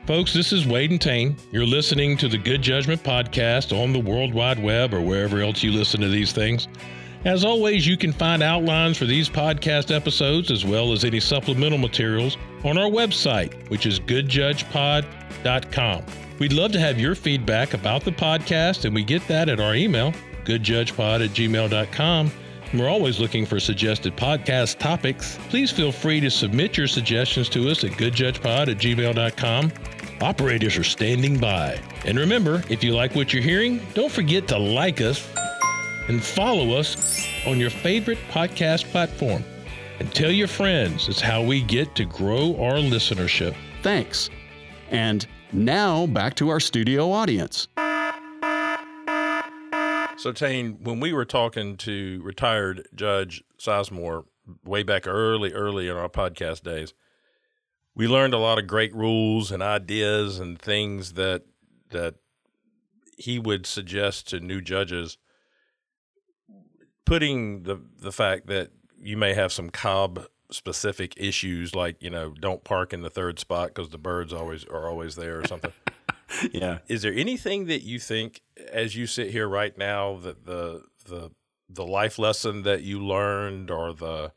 Folks, 0.05 0.33
this 0.33 0.53
is 0.53 0.65
Wade 0.65 0.91
and 0.91 1.01
Tain. 1.01 1.35
You're 1.51 1.65
listening 1.65 2.15
to 2.17 2.29
the 2.29 2.37
Good 2.37 2.61
Judgment 2.61 3.03
Podcast 3.03 3.77
on 3.77 3.91
the 3.91 3.99
World 3.99 4.33
Wide 4.33 4.63
Web 4.63 4.93
or 4.93 5.01
wherever 5.01 5.41
else 5.41 5.61
you 5.61 5.73
listen 5.73 5.99
to 5.99 6.07
these 6.07 6.31
things. 6.31 6.69
As 7.25 7.43
always, 7.43 7.85
you 7.85 7.97
can 7.97 8.13
find 8.13 8.41
outlines 8.41 8.97
for 8.97 9.03
these 9.05 9.27
podcast 9.27 9.93
episodes 9.93 10.49
as 10.49 10.63
well 10.63 10.93
as 10.93 11.03
any 11.03 11.19
supplemental 11.19 11.77
materials 11.77 12.37
on 12.63 12.77
our 12.77 12.89
website, 12.89 13.69
which 13.69 13.85
is 13.85 13.99
goodjudgepod.com. 13.99 16.05
We'd 16.39 16.53
love 16.53 16.71
to 16.71 16.79
have 16.79 16.97
your 16.99 17.15
feedback 17.15 17.73
about 17.73 18.05
the 18.05 18.11
podcast, 18.11 18.85
and 18.85 18.95
we 18.95 19.03
get 19.03 19.27
that 19.27 19.49
at 19.49 19.59
our 19.59 19.75
email, 19.75 20.13
goodjudgepod 20.45 21.25
at 21.25 21.31
gmail.com. 21.31 22.31
We're 22.73 22.89
always 22.89 23.19
looking 23.19 23.45
for 23.45 23.59
suggested 23.59 24.15
podcast 24.15 24.77
topics. 24.77 25.37
Please 25.49 25.71
feel 25.71 25.91
free 25.91 26.19
to 26.19 26.29
submit 26.29 26.77
your 26.77 26.87
suggestions 26.87 27.49
to 27.49 27.69
us 27.69 27.83
at 27.83 27.91
goodjudgepod 27.91 28.69
at 28.69 28.77
gmail.com. 28.77 29.71
Operators 30.21 30.77
are 30.77 30.83
standing 30.83 31.39
by. 31.39 31.79
And 32.05 32.17
remember, 32.17 32.63
if 32.69 32.83
you 32.83 32.93
like 32.93 33.15
what 33.15 33.33
you're 33.33 33.43
hearing, 33.43 33.79
don't 33.93 34.11
forget 34.11 34.47
to 34.49 34.57
like 34.57 34.99
us 34.99 35.27
and 36.07 36.23
follow 36.23 36.77
us 36.77 37.27
on 37.45 37.59
your 37.59 37.69
favorite 37.69 38.19
podcast 38.29 38.85
platform. 38.85 39.43
And 39.99 40.13
tell 40.13 40.31
your 40.31 40.47
friends. 40.47 41.07
It's 41.07 41.21
how 41.21 41.41
we 41.41 41.61
get 41.61 41.95
to 41.95 42.05
grow 42.05 42.55
our 42.61 42.75
listenership. 42.75 43.55
Thanks. 43.81 44.29
And 44.91 45.25
now 45.51 46.05
back 46.07 46.35
to 46.35 46.49
our 46.49 46.59
studio 46.59 47.11
audience. 47.11 47.67
So, 50.17 50.31
Tain, 50.31 50.83
when 50.83 50.99
we 50.99 51.13
were 51.13 51.25
talking 51.25 51.77
to 51.77 52.19
retired 52.23 52.87
Judge 52.95 53.43
Sizemore 53.59 54.25
way 54.65 54.81
back 54.81 55.05
early, 55.07 55.53
early 55.53 55.87
in 55.87 55.95
our 55.95 56.09
podcast 56.09 56.63
days, 56.63 56.93
we 57.95 58.07
learned 58.07 58.33
a 58.33 58.39
lot 58.39 58.57
of 58.57 58.67
great 58.67 58.93
rules 58.95 59.51
and 59.51 59.61
ideas 59.61 60.39
and 60.39 60.59
things 60.59 61.13
that 61.13 61.43
that 61.91 62.15
he 63.17 63.39
would 63.39 63.65
suggest 63.65 64.27
to 64.29 64.39
new 64.39 64.61
judges 64.61 65.17
putting 67.05 67.63
the 67.63 67.79
the 67.99 68.11
fact 68.11 68.47
that 68.47 68.69
you 68.99 69.17
may 69.17 69.33
have 69.33 69.51
some 69.51 69.69
Cobb 69.69 70.25
specific 70.51 71.13
issues 71.17 71.75
like 71.75 72.01
you 72.01 72.09
know 72.09 72.33
don't 72.39 72.63
park 72.63 72.93
in 72.93 73.01
the 73.01 73.09
third 73.09 73.39
spot 73.39 73.69
because 73.69 73.89
the 73.89 73.97
birds 73.97 74.33
always 74.33 74.63
are 74.65 74.87
always 74.87 75.15
there 75.15 75.39
or 75.39 75.47
something 75.47 75.73
yeah. 76.51 76.79
Is 76.87 77.01
there 77.01 77.13
anything 77.13 77.65
that 77.65 77.83
you 77.83 77.99
think 77.99 78.41
as 78.71 78.95
you 78.95 79.07
sit 79.07 79.31
here 79.31 79.47
right 79.47 79.77
now 79.77 80.17
that 80.17 80.45
the 80.45 80.83
the 81.05 81.31
the 81.69 81.85
life 81.85 82.17
lesson 82.17 82.63
that 82.63 82.83
you 82.83 82.99
learned 82.99 83.69
or 83.71 83.93
the 83.93 84.31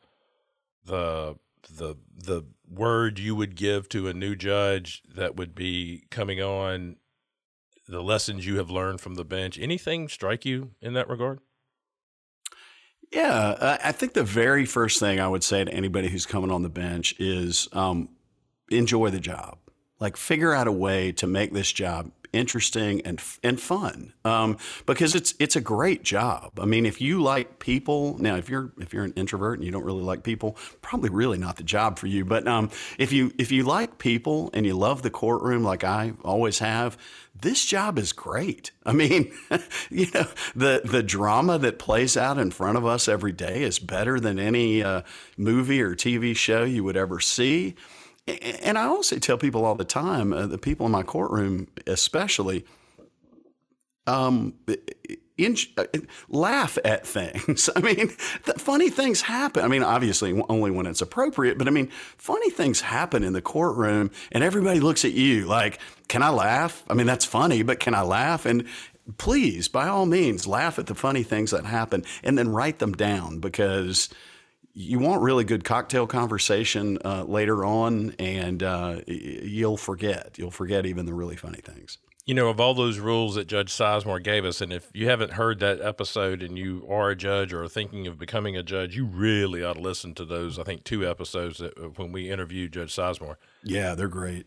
the 0.84 1.36
the 1.68 1.96
the 2.16 2.44
word 2.68 3.18
you 3.18 3.34
would 3.34 3.56
give 3.56 3.88
to 3.88 4.08
a 4.08 4.14
new 4.14 4.34
judge 4.34 5.02
that 5.14 5.36
would 5.36 5.54
be 5.54 6.04
coming 6.10 6.40
on 6.40 6.96
the 7.88 8.02
lessons 8.02 8.46
you 8.46 8.56
have 8.56 8.70
learned 8.70 9.00
from 9.00 9.14
the 9.14 9.24
bench 9.24 9.58
anything 9.58 10.08
strike 10.08 10.44
you 10.44 10.70
in 10.80 10.92
that 10.94 11.08
regard? 11.08 11.40
Yeah 13.12 13.78
i 13.82 13.90
think 13.90 14.14
the 14.14 14.22
very 14.22 14.64
first 14.64 15.00
thing 15.00 15.18
i 15.18 15.26
would 15.26 15.42
say 15.42 15.64
to 15.64 15.72
anybody 15.72 16.08
who's 16.08 16.26
coming 16.26 16.50
on 16.50 16.62
the 16.62 16.68
bench 16.68 17.14
is 17.18 17.68
um, 17.72 18.08
enjoy 18.70 19.10
the 19.10 19.18
job 19.18 19.58
like 20.00 20.16
figure 20.16 20.52
out 20.52 20.66
a 20.66 20.72
way 20.72 21.12
to 21.12 21.26
make 21.26 21.52
this 21.52 21.70
job 21.70 22.10
interesting 22.32 23.00
and 23.02 23.20
and 23.42 23.60
fun 23.60 24.12
um, 24.24 24.56
because 24.86 25.14
it's 25.14 25.34
it's 25.38 25.56
a 25.56 25.60
great 25.60 26.02
job. 26.02 26.58
I 26.60 26.64
mean, 26.64 26.86
if 26.86 27.00
you 27.00 27.22
like 27.22 27.58
people, 27.58 28.16
now 28.18 28.36
if 28.36 28.48
you're 28.48 28.72
if 28.78 28.92
you're 28.92 29.04
an 29.04 29.12
introvert 29.16 29.58
and 29.58 29.64
you 29.64 29.72
don't 29.72 29.84
really 29.84 30.02
like 30.02 30.22
people, 30.22 30.56
probably 30.82 31.10
really 31.10 31.38
not 31.38 31.56
the 31.56 31.62
job 31.62 31.98
for 31.98 32.06
you. 32.06 32.24
But 32.24 32.46
um, 32.46 32.70
if 32.98 33.12
you 33.12 33.32
if 33.38 33.50
you 33.50 33.64
like 33.64 33.98
people 33.98 34.50
and 34.54 34.64
you 34.64 34.74
love 34.74 35.02
the 35.02 35.10
courtroom 35.10 35.64
like 35.64 35.84
I 35.84 36.12
always 36.24 36.60
have, 36.60 36.96
this 37.40 37.64
job 37.64 37.98
is 37.98 38.12
great. 38.12 38.70
I 38.84 38.92
mean, 38.92 39.32
you 39.90 40.06
know, 40.14 40.26
the 40.54 40.82
the 40.84 41.02
drama 41.02 41.58
that 41.58 41.78
plays 41.78 42.16
out 42.16 42.38
in 42.38 42.50
front 42.50 42.78
of 42.78 42.86
us 42.86 43.08
every 43.08 43.32
day 43.32 43.62
is 43.62 43.78
better 43.78 44.20
than 44.20 44.38
any 44.38 44.82
uh, 44.82 45.02
movie 45.36 45.82
or 45.82 45.94
TV 45.94 46.36
show 46.36 46.64
you 46.64 46.84
would 46.84 46.96
ever 46.96 47.20
see. 47.20 47.74
And 48.26 48.78
I 48.78 48.84
also 48.84 49.18
tell 49.18 49.38
people 49.38 49.64
all 49.64 49.74
the 49.74 49.84
time, 49.84 50.32
uh, 50.32 50.46
the 50.46 50.58
people 50.58 50.86
in 50.86 50.92
my 50.92 51.02
courtroom 51.02 51.68
especially, 51.86 52.64
um, 54.06 54.54
in, 55.44 55.56
uh, 55.76 55.84
laugh 56.28 56.78
at 56.84 57.06
things. 57.06 57.70
I 57.76 57.80
mean, 57.80 58.08
funny 58.08 58.90
things 58.90 59.22
happen. 59.22 59.64
I 59.64 59.68
mean, 59.68 59.82
obviously 59.82 60.40
only 60.48 60.70
when 60.70 60.86
it's 60.86 61.00
appropriate, 61.00 61.58
but 61.58 61.66
I 61.66 61.70
mean, 61.70 61.88
funny 62.16 62.50
things 62.50 62.80
happen 62.80 63.24
in 63.24 63.32
the 63.32 63.42
courtroom, 63.42 64.10
and 64.32 64.44
everybody 64.44 64.80
looks 64.80 65.04
at 65.04 65.12
you 65.12 65.46
like, 65.46 65.78
"Can 66.08 66.22
I 66.22 66.30
laugh?" 66.30 66.84
I 66.88 66.94
mean, 66.94 67.06
that's 67.06 67.24
funny, 67.24 67.62
but 67.62 67.80
can 67.80 67.94
I 67.94 68.02
laugh? 68.02 68.46
And 68.46 68.66
please, 69.18 69.68
by 69.68 69.88
all 69.88 70.06
means, 70.06 70.46
laugh 70.46 70.78
at 70.78 70.86
the 70.86 70.94
funny 70.94 71.22
things 71.22 71.50
that 71.50 71.64
happen, 71.64 72.04
and 72.22 72.36
then 72.36 72.50
write 72.50 72.78
them 72.78 72.92
down 72.92 73.38
because 73.38 74.08
you 74.72 74.98
want 74.98 75.22
really 75.22 75.44
good 75.44 75.64
cocktail 75.64 76.06
conversation 76.06 76.98
uh, 77.04 77.24
later 77.24 77.64
on, 77.64 78.14
and 78.18 78.62
uh, 78.62 79.00
you'll 79.06 79.76
forget. 79.76 80.36
You'll 80.38 80.50
forget 80.50 80.86
even 80.86 81.06
the 81.06 81.14
really 81.14 81.36
funny 81.36 81.60
things. 81.60 81.98
You 82.26 82.34
know, 82.34 82.48
of 82.48 82.60
all 82.60 82.74
those 82.74 82.98
rules 82.98 83.34
that 83.34 83.48
Judge 83.48 83.72
Sizemore 83.72 84.22
gave 84.22 84.44
us, 84.44 84.60
and 84.60 84.72
if 84.72 84.88
you 84.92 85.08
haven't 85.08 85.32
heard 85.32 85.58
that 85.60 85.80
episode 85.80 86.42
and 86.42 86.56
you 86.56 86.86
are 86.88 87.10
a 87.10 87.16
judge 87.16 87.52
or 87.52 87.64
are 87.64 87.68
thinking 87.68 88.06
of 88.06 88.18
becoming 88.18 88.56
a 88.56 88.62
judge, 88.62 88.94
you 88.94 89.04
really 89.04 89.64
ought 89.64 89.74
to 89.74 89.80
listen 89.80 90.14
to 90.14 90.24
those. 90.24 90.58
I 90.58 90.62
think 90.62 90.84
two 90.84 91.08
episodes 91.08 91.58
that, 91.58 91.76
uh, 91.76 91.88
when 91.96 92.12
we 92.12 92.30
interviewed 92.30 92.72
Judge 92.72 92.94
Sizemore. 92.94 93.36
Yeah, 93.64 93.94
they're 93.94 94.08
great. 94.08 94.46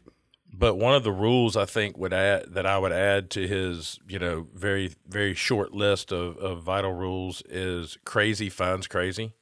But 0.55 0.75
one 0.75 0.93
of 0.93 1.03
the 1.03 1.11
rules 1.11 1.57
I 1.57 1.65
think 1.65 1.97
would 1.97 2.13
add 2.13 2.53
that 2.53 2.67
I 2.67 2.77
would 2.77 2.91
add 2.91 3.31
to 3.31 3.47
his, 3.47 3.99
you 4.07 4.19
know, 4.19 4.47
very 4.53 4.93
very 5.07 5.33
short 5.33 5.73
list 5.73 6.11
of, 6.11 6.37
of 6.37 6.61
vital 6.61 6.93
rules 6.93 7.41
is 7.49 7.97
crazy 8.05 8.49
finds 8.49 8.85
crazy. 8.87 9.33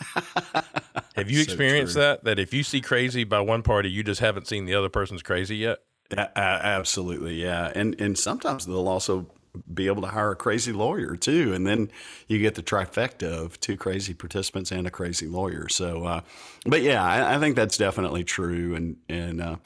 Have 1.16 1.30
you 1.30 1.38
so 1.38 1.42
experienced 1.42 1.94
true. 1.94 2.02
that? 2.02 2.24
That 2.24 2.38
if 2.38 2.54
you 2.54 2.62
see 2.62 2.80
crazy 2.80 3.24
by 3.24 3.40
one 3.40 3.62
party, 3.62 3.90
you 3.90 4.02
just 4.02 4.20
haven't 4.20 4.46
seen 4.46 4.64
the 4.64 4.74
other 4.74 4.88
person's 4.88 5.22
crazy 5.22 5.56
yet? 5.56 5.78
Uh, 6.16 6.26
absolutely, 6.36 7.40
yeah. 7.40 7.70
And 7.74 8.00
and 8.00 8.18
sometimes 8.18 8.66
they'll 8.66 8.88
also 8.88 9.26
be 9.72 9.88
able 9.88 10.02
to 10.02 10.08
hire 10.08 10.32
a 10.32 10.36
crazy 10.36 10.72
lawyer 10.72 11.16
too, 11.16 11.52
and 11.52 11.66
then 11.66 11.90
you 12.28 12.38
get 12.38 12.54
the 12.54 12.62
trifecta 12.62 13.24
of 13.24 13.58
two 13.60 13.76
crazy 13.76 14.14
participants 14.14 14.70
and 14.70 14.86
a 14.86 14.90
crazy 14.90 15.26
lawyer. 15.26 15.68
So, 15.68 16.04
uh, 16.04 16.20
but 16.66 16.82
yeah, 16.82 17.02
I, 17.02 17.34
I, 17.34 17.38
think 17.38 17.56
that's 17.56 17.76
definitely 17.76 18.24
true. 18.24 18.74
And 18.74 18.96
and 19.08 19.40
uh, 19.40 19.56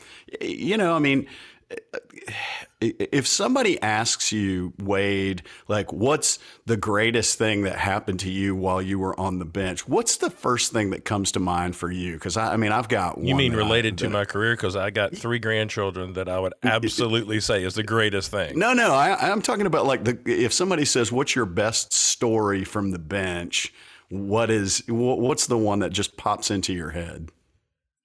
you 0.41 0.77
know, 0.77 0.95
I 0.95 0.99
mean 0.99 1.27
if 2.81 3.27
somebody 3.27 3.81
asks 3.81 4.33
you, 4.33 4.75
Wade, 4.79 5.43
like, 5.69 5.93
what's 5.93 6.39
the 6.67 6.77
greatest 6.77 7.39
thing 7.39 7.63
that 7.63 7.77
happened 7.77 8.21
to 8.21 8.31
you 8.31 8.55
while 8.55 8.83
you 8.83 8.99
were 8.99 9.19
on 9.19 9.39
the 9.39 9.45
bench? 9.45 9.89
What's 9.89 10.17
the 10.19 10.31
first 10.31 10.73
thing 10.73 10.91
that 10.91 11.05
comes 11.05 11.33
to 11.33 11.41
mind 11.41 11.77
for 11.77 11.91
you? 11.91 12.15
Because 12.15 12.37
I, 12.37 12.55
I, 12.55 12.57
mean, 12.57 12.73
I've 12.73 12.89
got 12.89 13.19
You 13.19 13.35
mean 13.35 13.55
related 13.55 13.99
to 13.99 14.11
my 14.11 14.25
career? 14.25 14.55
Because 14.55 14.77
I 14.77 14.91
got 14.91 15.17
three 15.17 15.39
grandchildren 15.39 16.15
that 16.15 16.29
I 16.29 16.39
would 16.39 16.55
absolutely 16.63 17.41
say 17.41 17.65
is 17.65 17.75
the 17.75 17.83
greatest 17.83 18.31
thing. 18.31 18.59
No, 18.59 18.73
no, 18.73 18.93
I, 18.93 19.31
I'm 19.31 19.43
talking 19.43 19.67
about 19.67 19.87
like 19.87 20.05
the 20.05 20.19
if 20.27 20.53
somebody 20.53 20.85
says, 20.85 21.11
"What's 21.11 21.35
your 21.35 21.47
best 21.47 21.93
story 21.93 22.65
from 22.65 22.91
the 22.91 22.99
bench?" 22.99 23.73
What 24.11 24.51
is 24.51 24.85
what's 24.87 25.47
the 25.47 25.59
one 25.59 25.79
that 25.81 25.91
just 25.91 26.17
pops 26.17 26.51
into 26.51 26.73
your 26.73 26.91
head? 26.91 27.31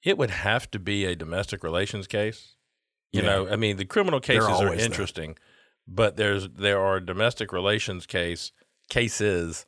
It 0.01 0.17
would 0.17 0.31
have 0.31 0.71
to 0.71 0.79
be 0.79 1.05
a 1.05 1.13
domestic 1.15 1.61
relations 1.61 2.07
case 2.07 2.55
you 3.11 3.21
yeah. 3.21 3.27
know, 3.27 3.49
I 3.49 3.55
mean, 3.55 3.77
the 3.77 3.85
criminal 3.85 4.19
cases 4.19 4.47
are 4.47 4.73
interesting, 4.73 5.37
but 5.87 6.15
there's 6.17 6.47
there 6.49 6.79
are 6.79 6.99
domestic 6.99 7.51
relations 7.51 8.05
case 8.05 8.51
cases 8.89 9.65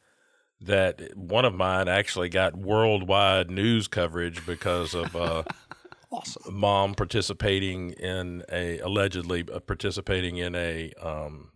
that 0.62 1.17
one 1.17 1.45
of 1.45 1.55
mine 1.55 1.88
actually 1.88 2.29
got 2.29 2.55
worldwide 2.55 3.50
news 3.50 3.88
coverage 3.88 4.45
because 4.45 4.93
of 4.93 5.15
uh, 5.15 5.43
awesome. 6.12 6.53
mom 6.53 6.93
participating 6.93 7.91
in 7.91 8.43
a 8.51 8.77
allegedly 8.79 9.43
uh, 9.51 9.60
participating 9.60 10.38
in 10.38 10.53
a 10.55 10.93
um, 11.01 11.51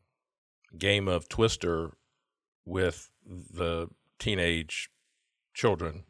game 0.77 1.08
of 1.08 1.30
Twister 1.30 1.96
with 2.65 3.12
the 3.25 3.88
teenage 4.18 4.89
children. 5.54 6.04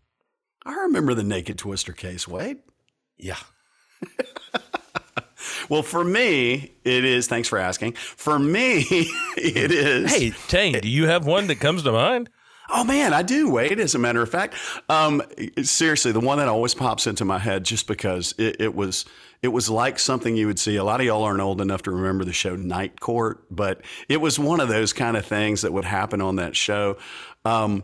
I 0.65 0.73
remember 0.73 1.13
the 1.13 1.23
naked 1.23 1.57
Twister 1.57 1.93
case, 1.93 2.27
Wade. 2.27 2.57
Yeah. 3.17 3.37
Well, 5.69 5.83
for 5.83 6.03
me, 6.03 6.73
it 6.83 7.05
is. 7.05 7.27
Thanks 7.27 7.47
for 7.47 7.57
asking. 7.57 7.93
For 7.93 8.37
me, 8.39 8.85
it 9.37 9.71
is. 9.71 10.13
Hey, 10.13 10.31
Tain, 10.47 10.79
do 10.79 10.89
you 10.89 11.07
have 11.07 11.25
one 11.25 11.47
that 11.47 11.59
comes 11.59 11.83
to 11.83 11.91
mind? 11.91 12.29
Oh 12.69 12.83
man, 12.83 13.13
I 13.13 13.21
do. 13.21 13.49
Wade, 13.49 13.79
as 13.79 13.93
a 13.93 13.99
matter 13.99 14.21
of 14.21 14.29
fact, 14.29 14.55
um, 14.89 15.21
seriously, 15.61 16.11
the 16.11 16.19
one 16.19 16.39
that 16.39 16.47
always 16.47 16.73
pops 16.73 17.05
into 17.05 17.23
my 17.23 17.37
head, 17.37 17.63
just 17.63 17.85
because 17.87 18.33
it, 18.39 18.55
it, 18.59 18.75
was, 18.75 19.05
it 19.43 19.49
was 19.49 19.69
like 19.69 19.99
something 19.99 20.35
you 20.35 20.47
would 20.47 20.57
see. 20.57 20.75
A 20.75 20.83
lot 20.83 20.99
of 20.99 21.05
y'all 21.05 21.23
aren't 21.23 21.41
old 21.41 21.61
enough 21.61 21.83
to 21.83 21.91
remember 21.91 22.25
the 22.25 22.33
show 22.33 22.55
Night 22.55 22.99
Court, 22.99 23.43
but 23.51 23.81
it 24.09 24.19
was 24.19 24.39
one 24.39 24.59
of 24.59 24.67
those 24.67 24.93
kind 24.93 25.15
of 25.15 25.25
things 25.25 25.61
that 25.61 25.73
would 25.73 25.85
happen 25.85 26.21
on 26.21 26.37
that 26.37 26.55
show. 26.55 26.97
Um, 27.43 27.83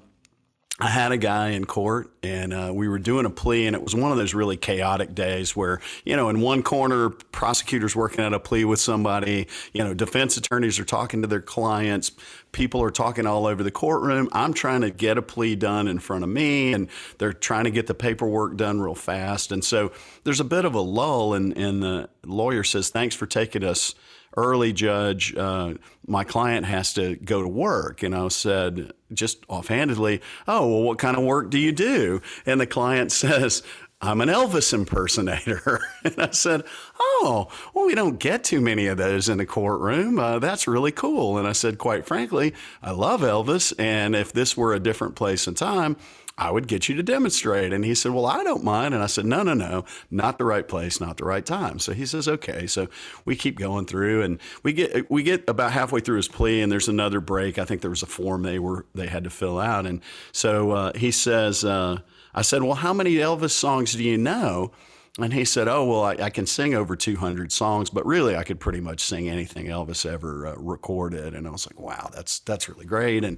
I 0.80 0.88
had 0.88 1.12
a 1.12 1.18
guy 1.18 1.50
in 1.50 1.66
court 1.66 2.10
and 2.24 2.54
uh, 2.54 2.72
we 2.74 2.88
were 2.88 2.98
doing 2.98 3.26
a 3.26 3.30
plea, 3.30 3.68
and 3.68 3.76
it 3.76 3.84
was 3.84 3.96
one 3.96 4.12
of 4.12 4.18
those 4.18 4.34
really 4.34 4.58
chaotic 4.58 5.14
days 5.14 5.56
where, 5.56 5.80
you 6.06 6.16
know, 6.16 6.30
in 6.30 6.40
one 6.42 6.64
corner, 6.64 7.10
prosecutors 7.10 7.96
working 7.96 8.24
at 8.24 8.34
a 8.34 8.40
plea 8.40 8.66
with 8.66 8.80
somebody, 8.80 9.48
you 9.74 9.84
know, 9.84 9.94
defense 9.94 10.38
attorneys 10.38 10.80
are 10.80 10.86
talking 10.86 11.22
to 11.22 11.28
their 11.28 11.42
clients, 11.42 12.12
people 12.52 12.82
are 12.82 12.92
talking 12.92 13.26
all 13.26 13.46
over 13.46 13.64
the 13.64 13.72
courtroom. 13.72 14.30
I'm 14.32 14.54
trying 14.54 14.82
to 14.82 14.92
get 14.92 15.18
a 15.18 15.22
plea 15.22 15.56
done 15.56 15.88
in 15.88 16.00
front 16.00 16.24
of 16.24 16.30
me, 16.30 16.74
and 16.74 16.90
they're 17.18 17.34
trying 17.34 17.66
to 17.66 17.72
get 17.72 17.88
the 17.88 17.96
paperwork 17.96 18.56
done 18.56 18.82
real 18.82 18.96
fast. 18.96 19.52
And 19.52 19.64
so 19.64 19.92
there's 20.24 20.40
a 20.40 20.46
bit 20.46 20.66
of 20.66 20.74
a 20.74 20.82
lull, 20.82 21.34
and, 21.34 21.56
and 21.58 21.82
the 21.82 22.10
lawyer 22.24 22.64
says, 22.64 22.90
Thanks 22.90 23.16
for 23.16 23.26
taking 23.26 23.64
us 23.64 23.96
early 24.38 24.74
judge, 24.74 25.36
uh, 25.36 25.74
my 26.08 26.24
client 26.24 26.66
has 26.66 26.94
to 26.94 27.16
go 27.18 27.42
to 27.42 27.48
work. 27.48 28.04
And 28.04 28.16
I 28.16 28.28
said, 28.30 28.94
just 29.14 29.44
offhandedly, 29.48 30.22
oh, 30.48 30.68
well, 30.68 30.84
what 30.84 30.98
kind 30.98 31.18
of 31.18 31.24
work 31.24 31.50
do 31.50 31.58
you 31.58 31.72
do? 31.72 32.22
And 32.46 32.60
the 32.60 32.68
client 32.68 33.12
says, 33.12 33.64
I'm 34.02 34.20
an 34.22 34.30
Elvis 34.30 34.74
impersonator. 34.74 35.80
and 36.04 36.16
I 36.18 36.32
said, 36.32 36.64
Oh, 37.00 37.48
well, 37.74 37.86
we 37.86 37.94
don't 37.94 38.20
get 38.20 38.44
too 38.44 38.60
many 38.60 38.88
of 38.88 38.98
those 38.98 39.30
in 39.30 39.38
the 39.38 39.46
courtroom. 39.46 40.18
Uh, 40.18 40.40
that's 40.40 40.68
really 40.68 40.92
cool. 40.92 41.38
And 41.38 41.48
I 41.48 41.52
said, 41.52 41.78
Quite 41.78 42.06
frankly, 42.06 42.54
I 42.82 42.92
love 42.92 43.22
Elvis. 43.22 43.74
And 43.78 44.16
if 44.16 44.34
this 44.34 44.58
were 44.58 44.74
a 44.74 44.80
different 44.80 45.16
place 45.16 45.46
and 45.46 45.56
time, 45.56 45.98
I 46.38 46.50
would 46.50 46.68
get 46.68 46.90
you 46.90 46.96
to 46.96 47.04
demonstrate. 47.04 47.72
And 47.72 47.86
he 47.86 47.94
said, 47.94 48.12
Well, 48.12 48.26
I 48.26 48.44
don't 48.44 48.64
mind. 48.64 48.96
And 48.96 49.04
I 49.04 49.08
said, 49.08 49.26
No, 49.26 49.44
no, 49.44 49.54
no, 49.54 49.86
not 50.10 50.40
the 50.40 50.46
right 50.46 50.68
place, 50.68 51.00
not 51.00 51.18
the 51.18 51.26
right 51.26 51.46
time. 51.46 51.78
So 51.78 51.94
he 51.94 52.08
says, 52.08 52.28
Okay. 52.28 52.66
So 52.66 52.88
we 53.26 53.36
keep 53.36 53.60
going 53.60 53.86
through 53.86 54.24
and 54.24 54.40
we 54.64 54.74
get 54.74 55.12
we 55.12 55.22
get 55.22 55.48
about 55.48 55.74
halfway 55.74 56.00
through 56.00 56.18
his 56.18 56.28
plea 56.28 56.62
and 56.62 56.72
there's 56.72 56.88
another 56.88 57.20
break. 57.20 57.60
I 57.60 57.66
think 57.66 57.82
there 57.82 57.92
was 57.92 58.02
a 58.02 58.08
form 58.08 58.42
they 58.42 58.58
were 58.58 58.88
they 58.96 59.08
had 59.08 59.26
to 59.26 59.30
fill 59.30 59.60
out. 59.60 59.86
And 59.86 60.02
so 60.32 60.72
uh, 60.72 60.92
he 60.98 61.12
says, 61.12 61.64
uh, 61.64 62.00
I 62.34 62.42
said, 62.42 62.64
Well, 62.64 62.76
how 62.76 62.94
many 62.94 63.16
Elvis 63.16 63.52
songs 63.52 63.94
do 63.94 64.04
you 64.04 64.18
know? 64.18 64.72
And 65.20 65.34
he 65.34 65.44
said, 65.44 65.68
"Oh 65.68 65.84
well, 65.84 66.04
I, 66.06 66.14
I, 66.14 66.30
can 66.30 66.46
sing 66.46 66.74
over 66.74 66.96
200 66.96 67.52
songs, 67.52 67.90
but 67.90 68.06
really, 68.06 68.38
I 68.38 68.46
could 68.46 68.62
pretty 68.62 68.80
much 68.80 69.04
sing 69.04 69.28
anything 69.28 69.66
Elvis 69.66 70.10
ever 70.10 70.48
uh, 70.48 70.56
recorded." 70.56 71.34
And 71.34 71.46
I 71.46 71.52
was 71.52 71.68
like, 71.68 71.78
"Wow, 71.78 72.10
that's 72.14 72.40
that's 72.40 72.70
really 72.70 72.86
great." 72.86 73.26
And 73.26 73.38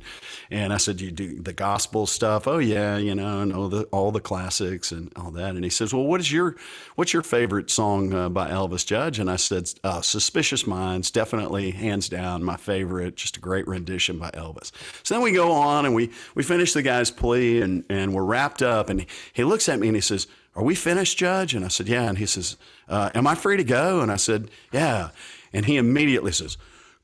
and 0.52 0.72
I 0.72 0.78
said, 0.78 1.02
"You 1.02 1.10
do 1.10 1.42
the 1.42 1.52
gospel 1.52 2.06
stuff?" 2.06 2.48
"Oh 2.48 2.60
yeah, 2.60 2.98
you 2.98 3.16
know, 3.16 3.42
and 3.42 3.52
all 3.52 3.70
the 3.70 3.86
all 3.86 4.12
the 4.12 4.22
classics 4.22 4.92
and 4.92 5.12
all 5.16 5.32
that." 5.32 5.56
And 5.56 5.64
he 5.64 5.72
says, 5.72 5.96
"Well, 5.96 6.04
what 6.04 6.20
is 6.20 6.32
your 6.32 6.56
what's 6.94 7.12
your 7.12 7.24
favorite 7.24 7.72
song 7.72 8.14
uh, 8.14 8.30
by 8.30 8.52
Elvis 8.52 8.86
Judge?" 8.86 9.18
And 9.18 9.32
I 9.32 9.38
said, 9.38 9.68
uh, 9.84 10.02
"Suspicious 10.02 10.68
Minds, 10.68 11.10
definitely, 11.10 11.72
hands 11.72 12.08
down, 12.08 12.44
my 12.44 12.56
favorite. 12.56 13.16
Just 13.16 13.38
a 13.38 13.40
great 13.40 13.68
rendition 13.68 14.20
by 14.20 14.30
Elvis." 14.36 14.72
So 15.02 15.16
then 15.16 15.24
we 15.24 15.32
go 15.32 15.52
on 15.52 15.88
and 15.88 15.96
we 15.96 16.12
we 16.36 16.44
finish 16.44 16.74
the 16.74 16.84
guy's 16.84 17.10
plea 17.10 17.64
and 17.64 17.84
and 17.90 18.14
we're 18.14 18.26
wrapped 18.26 18.62
up. 18.62 18.92
And 18.92 19.08
he 19.34 19.44
looks 19.44 19.68
at 19.68 19.80
me 19.80 19.88
and 19.88 19.98
he 19.98 20.02
says 20.02 20.28
are 20.56 20.64
we 20.64 20.76
finished, 20.76 21.18
Judge? 21.18 21.54
And 21.54 21.66
I 21.66 21.68
said, 21.68 21.88
Yeah. 21.88 22.10
And 22.10 22.18
he 22.18 22.26
says, 22.26 22.58
uh, 22.88 23.10
Am 23.16 23.28
I 23.28 23.36
free 23.36 23.58
to 23.58 23.64
go? 23.64 24.02
And 24.02 24.12
I 24.12 24.18
said, 24.18 24.50
Yeah. 24.72 25.10
And 25.52 25.66
he 25.66 25.78
immediately 25.78 26.32
says, 26.32 26.58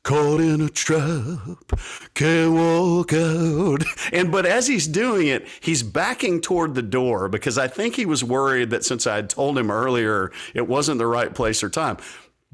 Caught 0.03 0.39
in 0.39 0.61
a 0.61 0.69
trap, 0.69 1.77
can't 2.13 2.53
walk 2.53 3.11
out. 3.13 3.83
And 4.13 4.31
but 4.31 4.45
as 4.45 4.67
he's 4.67 4.87
doing 4.87 5.27
it, 5.27 5.47
he's 5.59 5.83
backing 5.83 6.41
toward 6.41 6.73
the 6.73 6.81
door 6.81 7.27
because 7.27 7.57
I 7.57 7.67
think 7.67 7.95
he 7.95 8.05
was 8.05 8.23
worried 8.23 8.69
that 8.69 8.85
since 8.85 9.05
I 9.05 9.17
had 9.17 9.29
told 9.29 9.57
him 9.57 9.69
earlier 9.69 10.31
it 10.53 10.67
wasn't 10.67 10.99
the 10.99 11.05
right 11.05 11.33
place 11.35 11.63
or 11.63 11.69
time. 11.69 11.97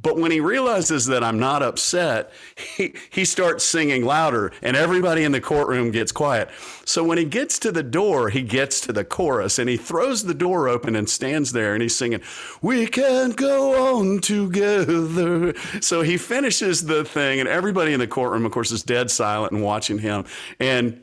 But 0.06 0.20
when 0.20 0.30
he 0.30 0.40
realizes 0.40 1.08
that 1.08 1.24
I'm 1.24 1.40
not 1.40 1.64
upset, 1.64 2.32
he, 2.56 2.94
he 3.10 3.26
starts 3.26 3.64
singing 3.64 4.06
louder 4.06 4.52
and 4.62 4.78
everybody 4.78 5.24
in 5.24 5.32
the 5.32 5.42
courtroom 5.42 5.90
gets 5.90 6.12
quiet. 6.12 6.48
So 6.86 7.04
when 7.04 7.18
he 7.18 7.26
gets 7.26 7.58
to 7.60 7.72
the 7.72 7.82
door, 7.82 8.30
he 8.30 8.44
gets 8.44 8.80
to 8.82 8.94
the 8.94 9.04
chorus 9.04 9.58
and 9.58 9.68
he 9.68 9.78
throws 9.78 10.24
the 10.24 10.36
door 10.36 10.70
open 10.70 10.96
and 10.96 11.10
stands 11.10 11.54
there 11.54 11.74
and 11.74 11.82
he's 11.82 11.96
singing, 11.96 12.22
We 12.62 12.86
can 12.86 13.32
go 13.32 13.98
on 13.98 14.20
together. 14.20 15.56
So 15.82 16.04
he 16.04 16.18
finishes 16.18 16.86
the 16.86 17.04
thing 17.04 17.40
and 17.40 17.50
everybody 17.50 17.92
in 17.92 18.00
the 18.00 18.06
courtroom, 18.06 18.46
of 18.46 18.52
course, 18.52 18.72
is 18.72 18.84
dead 18.84 19.10
silent 19.10 19.54
and 19.54 19.64
watching 19.64 19.98
him. 19.98 20.26
And 20.60 21.02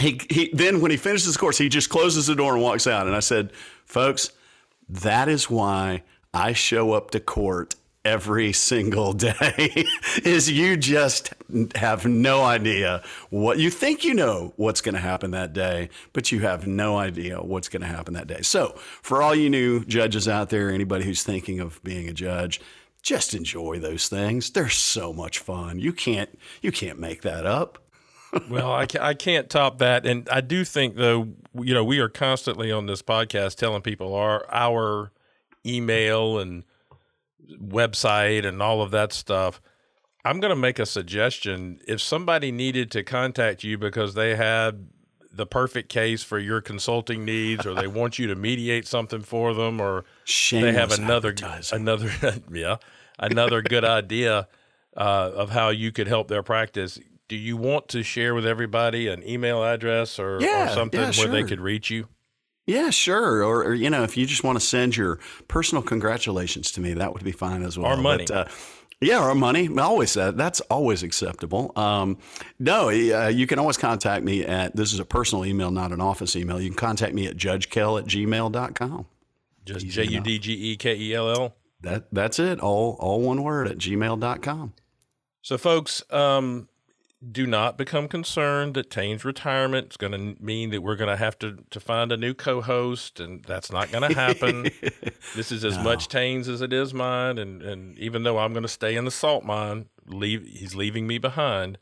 he, 0.00 0.20
he 0.28 0.50
then 0.52 0.80
when 0.80 0.90
he 0.90 0.96
finishes 0.96 1.34
the 1.34 1.38
course, 1.38 1.56
he 1.56 1.68
just 1.68 1.88
closes 1.88 2.26
the 2.26 2.34
door 2.34 2.54
and 2.54 2.62
walks 2.64 2.88
out. 2.88 3.06
And 3.06 3.14
I 3.14 3.20
said, 3.20 3.52
Folks, 3.84 4.32
that 4.88 5.28
is 5.28 5.48
why 5.48 6.02
I 6.32 6.52
show 6.52 6.94
up 6.94 7.12
to 7.12 7.20
court 7.20 7.76
every 8.04 8.52
single 8.52 9.12
day 9.12 9.84
is 10.24 10.50
you 10.50 10.76
just 10.76 11.32
have 11.74 12.04
no 12.04 12.42
idea 12.42 13.02
what 13.30 13.58
you 13.58 13.70
think 13.70 14.04
you 14.04 14.14
know 14.14 14.52
what's 14.56 14.80
going 14.80 14.94
to 14.94 15.00
happen 15.00 15.30
that 15.30 15.52
day, 15.52 15.88
but 16.12 16.30
you 16.30 16.40
have 16.40 16.66
no 16.66 16.98
idea 16.98 17.40
what's 17.40 17.68
going 17.68 17.82
to 17.82 17.88
happen 17.88 18.14
that 18.14 18.26
day. 18.26 18.42
So, 18.42 18.74
for 19.02 19.22
all 19.22 19.34
you 19.34 19.48
new 19.48 19.84
judges 19.84 20.28
out 20.28 20.50
there, 20.50 20.70
anybody 20.70 21.04
who's 21.04 21.22
thinking 21.22 21.60
of 21.60 21.82
being 21.82 22.08
a 22.08 22.12
judge, 22.12 22.60
just 23.02 23.34
enjoy 23.34 23.78
those 23.78 24.08
things. 24.08 24.50
They're 24.50 24.68
so 24.68 25.12
much 25.12 25.38
fun. 25.38 25.78
You 25.78 25.92
can't 25.92 26.38
you 26.62 26.72
can't 26.72 26.98
make 26.98 27.22
that 27.22 27.46
up. 27.46 27.78
well, 28.50 28.72
I, 28.72 28.86
I 29.00 29.14
can't 29.14 29.48
top 29.48 29.78
that, 29.78 30.04
and 30.06 30.28
I 30.28 30.40
do 30.40 30.64
think 30.64 30.96
though, 30.96 31.28
you 31.54 31.72
know, 31.72 31.84
we 31.84 32.00
are 32.00 32.08
constantly 32.08 32.72
on 32.72 32.86
this 32.86 33.02
podcast 33.02 33.56
telling 33.56 33.82
people 33.82 34.14
our 34.14 34.44
our 34.50 35.12
email 35.64 36.38
and 36.38 36.64
website 37.60 38.46
and 38.46 38.62
all 38.62 38.82
of 38.82 38.90
that 38.92 39.12
stuff. 39.12 39.60
I'm 40.24 40.40
going 40.40 40.50
to 40.50 40.56
make 40.56 40.78
a 40.78 40.86
suggestion. 40.86 41.80
If 41.86 42.00
somebody 42.00 42.50
needed 42.50 42.90
to 42.92 43.02
contact 43.02 43.62
you 43.62 43.76
because 43.76 44.14
they 44.14 44.36
had 44.36 44.88
the 45.30 45.46
perfect 45.46 45.88
case 45.88 46.22
for 46.22 46.38
your 46.38 46.60
consulting 46.60 47.24
needs, 47.24 47.66
or 47.66 47.74
they 47.74 47.86
want 48.00 48.18
you 48.18 48.26
to 48.28 48.34
mediate 48.34 48.86
something 48.86 49.20
for 49.20 49.52
them, 49.52 49.80
or 49.80 50.04
Shameless 50.24 50.74
they 50.74 50.80
have 50.80 50.92
another 50.92 51.34
another 51.72 52.10
yeah 52.52 52.76
another 53.18 53.62
good 53.62 53.84
idea 53.84 54.48
uh, 54.96 55.30
of 55.34 55.50
how 55.50 55.70
you 55.70 55.92
could 55.92 56.06
help 56.06 56.28
their 56.28 56.42
practice. 56.42 56.98
Do 57.28 57.36
you 57.36 57.56
want 57.56 57.88
to 57.88 58.02
share 58.02 58.34
with 58.34 58.46
everybody 58.46 59.08
an 59.08 59.26
email 59.26 59.64
address 59.64 60.18
or, 60.18 60.38
yeah, 60.40 60.70
or 60.70 60.74
something 60.74 61.00
yeah, 61.00 61.12
where 61.16 61.28
they 61.28 61.42
could 61.42 61.60
reach 61.60 61.90
you? 61.90 62.08
Yeah, 62.66 62.90
sure. 62.90 63.44
Or, 63.44 63.64
or, 63.64 63.74
you 63.74 63.90
know, 63.90 64.04
if 64.04 64.16
you 64.16 64.26
just 64.26 64.42
want 64.42 64.58
to 64.58 64.64
send 64.64 64.96
your 64.96 65.18
personal 65.48 65.82
congratulations 65.82 66.70
to 66.72 66.80
me, 66.80 66.94
that 66.94 67.12
would 67.12 67.24
be 67.24 67.32
fine 67.32 67.62
as 67.62 67.78
well. 67.78 67.90
Our 67.90 67.96
money. 67.96 68.24
But, 68.26 68.34
uh, 68.34 68.44
yeah, 69.00 69.18
our 69.18 69.34
money. 69.34 69.68
I 69.68 69.82
always 69.82 70.10
said 70.10 70.38
that's 70.38 70.60
always 70.62 71.02
acceptable. 71.02 71.72
Um, 71.76 72.16
no, 72.58 72.88
uh, 72.88 73.28
you 73.28 73.46
can 73.46 73.58
always 73.58 73.76
contact 73.76 74.24
me 74.24 74.44
at 74.44 74.74
this 74.74 74.92
is 74.92 74.98
a 74.98 75.04
personal 75.04 75.44
email, 75.44 75.70
not 75.70 75.92
an 75.92 76.00
office 76.00 76.36
email. 76.36 76.60
You 76.60 76.70
can 76.70 76.76
contact 76.76 77.14
me 77.14 77.26
at 77.26 77.36
judgekell 77.36 78.00
at 78.00 78.06
gmail.com. 78.06 79.06
Just 79.64 79.86
J 79.86 80.04
U 80.04 80.20
D 80.20 80.38
G 80.38 80.52
E 80.52 80.76
K 80.76 80.94
E 80.94 81.14
L 81.14 81.30
L. 81.30 81.56
That 81.80 82.06
that's 82.12 82.38
it. 82.38 82.60
All 82.60 82.96
all 83.00 83.20
one 83.20 83.42
word 83.42 83.68
at 83.68 83.78
gmail.com. 83.78 84.74
So 85.42 85.58
folks, 85.58 86.02
um, 86.10 86.68
do 87.32 87.46
not 87.46 87.78
become 87.78 88.08
concerned 88.08 88.74
that 88.74 88.90
Tain's 88.90 89.24
retirement 89.24 89.92
is 89.92 89.96
going 89.96 90.12
to 90.12 90.42
mean 90.42 90.70
that 90.70 90.82
we're 90.82 90.96
going 90.96 91.10
to 91.10 91.16
have 91.16 91.38
to 91.40 91.58
to 91.70 91.80
find 91.80 92.12
a 92.12 92.16
new 92.16 92.34
co-host, 92.34 93.20
and 93.20 93.44
that's 93.44 93.72
not 93.72 93.90
going 93.90 94.08
to 94.08 94.14
happen. 94.14 94.70
this 95.36 95.50
is 95.52 95.64
as 95.64 95.76
no. 95.76 95.84
much 95.84 96.08
Tain's 96.08 96.48
as 96.48 96.60
it 96.60 96.72
is 96.72 96.92
mine, 96.92 97.38
and 97.38 97.62
and 97.62 97.98
even 97.98 98.22
though 98.22 98.38
I'm 98.38 98.52
going 98.52 98.62
to 98.62 98.68
stay 98.68 98.96
in 98.96 99.04
the 99.04 99.10
salt 99.10 99.44
mine, 99.44 99.86
leave 100.06 100.46
he's 100.46 100.74
leaving 100.74 101.06
me 101.06 101.18
behind. 101.18 101.78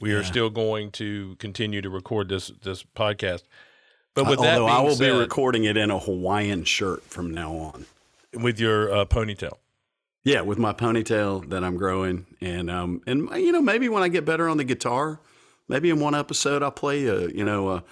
We 0.00 0.12
yeah. 0.12 0.18
are 0.18 0.24
still 0.24 0.50
going 0.50 0.92
to 0.92 1.36
continue 1.36 1.80
to 1.82 1.90
record 1.90 2.28
this 2.28 2.48
this 2.62 2.82
podcast. 2.82 3.42
But 4.14 4.26
with 4.26 4.40
uh, 4.40 4.42
that, 4.42 4.58
although 4.58 4.72
I 4.72 4.80
will 4.80 4.94
said, 4.94 5.12
be 5.12 5.18
recording 5.18 5.64
it 5.64 5.76
in 5.76 5.90
a 5.90 5.98
Hawaiian 5.98 6.64
shirt 6.64 7.04
from 7.04 7.32
now 7.32 7.52
on, 7.52 7.86
with 8.32 8.58
your 8.58 8.92
uh, 8.92 9.04
ponytail. 9.04 9.58
Yeah, 10.24 10.42
with 10.42 10.58
my 10.58 10.72
ponytail 10.72 11.48
that 11.50 11.64
I'm 11.64 11.76
growing, 11.76 12.26
and 12.40 12.70
um, 12.70 13.00
and 13.06 13.28
you 13.36 13.52
know 13.52 13.62
maybe 13.62 13.88
when 13.88 14.02
I 14.02 14.08
get 14.08 14.24
better 14.24 14.48
on 14.48 14.56
the 14.56 14.64
guitar, 14.64 15.20
maybe 15.68 15.90
in 15.90 16.00
one 16.00 16.14
episode 16.14 16.62
I'll 16.62 16.70
play 16.70 17.06
a 17.06 17.28
you 17.28 17.44
know 17.44 17.68
a, 17.70 17.84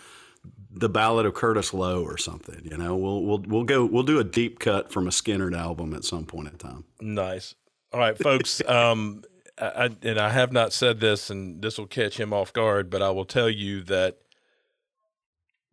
the 0.71 0.89
Ballad 0.89 1.25
of 1.25 1.35
Curtis 1.35 1.73
Loew 1.73 2.05
or 2.05 2.19
something. 2.19 2.61
You 2.65 2.77
know, 2.77 2.97
we'll 2.97 3.23
we'll 3.23 3.43
we'll 3.47 3.65
go 3.65 3.85
we'll 3.85 4.03
do 4.03 4.19
a 4.19 4.25
deep 4.25 4.59
cut 4.59 4.93
from 4.93 5.07
a 5.07 5.11
Skynyrd 5.11 5.57
album 5.57 5.95
at 5.95 6.05
some 6.05 6.27
point 6.27 6.49
in 6.49 6.59
time. 6.59 6.85
Nice. 7.01 7.55
All 7.93 8.01
right, 8.01 8.19
folks. 8.19 8.61
um, 8.69 9.23
I, 9.59 9.91
and 10.03 10.19
I 10.19 10.31
have 10.31 10.53
not 10.53 10.73
said 10.73 11.01
this, 11.01 11.31
and 11.31 11.62
this 11.62 11.79
will 11.79 11.87
catch 11.87 12.21
him 12.21 12.33
off 12.33 12.53
guard, 12.53 12.91
but 12.91 13.01
I 13.01 13.11
will 13.11 13.25
tell 13.25 13.49
you 13.49 13.83
that 13.85 14.19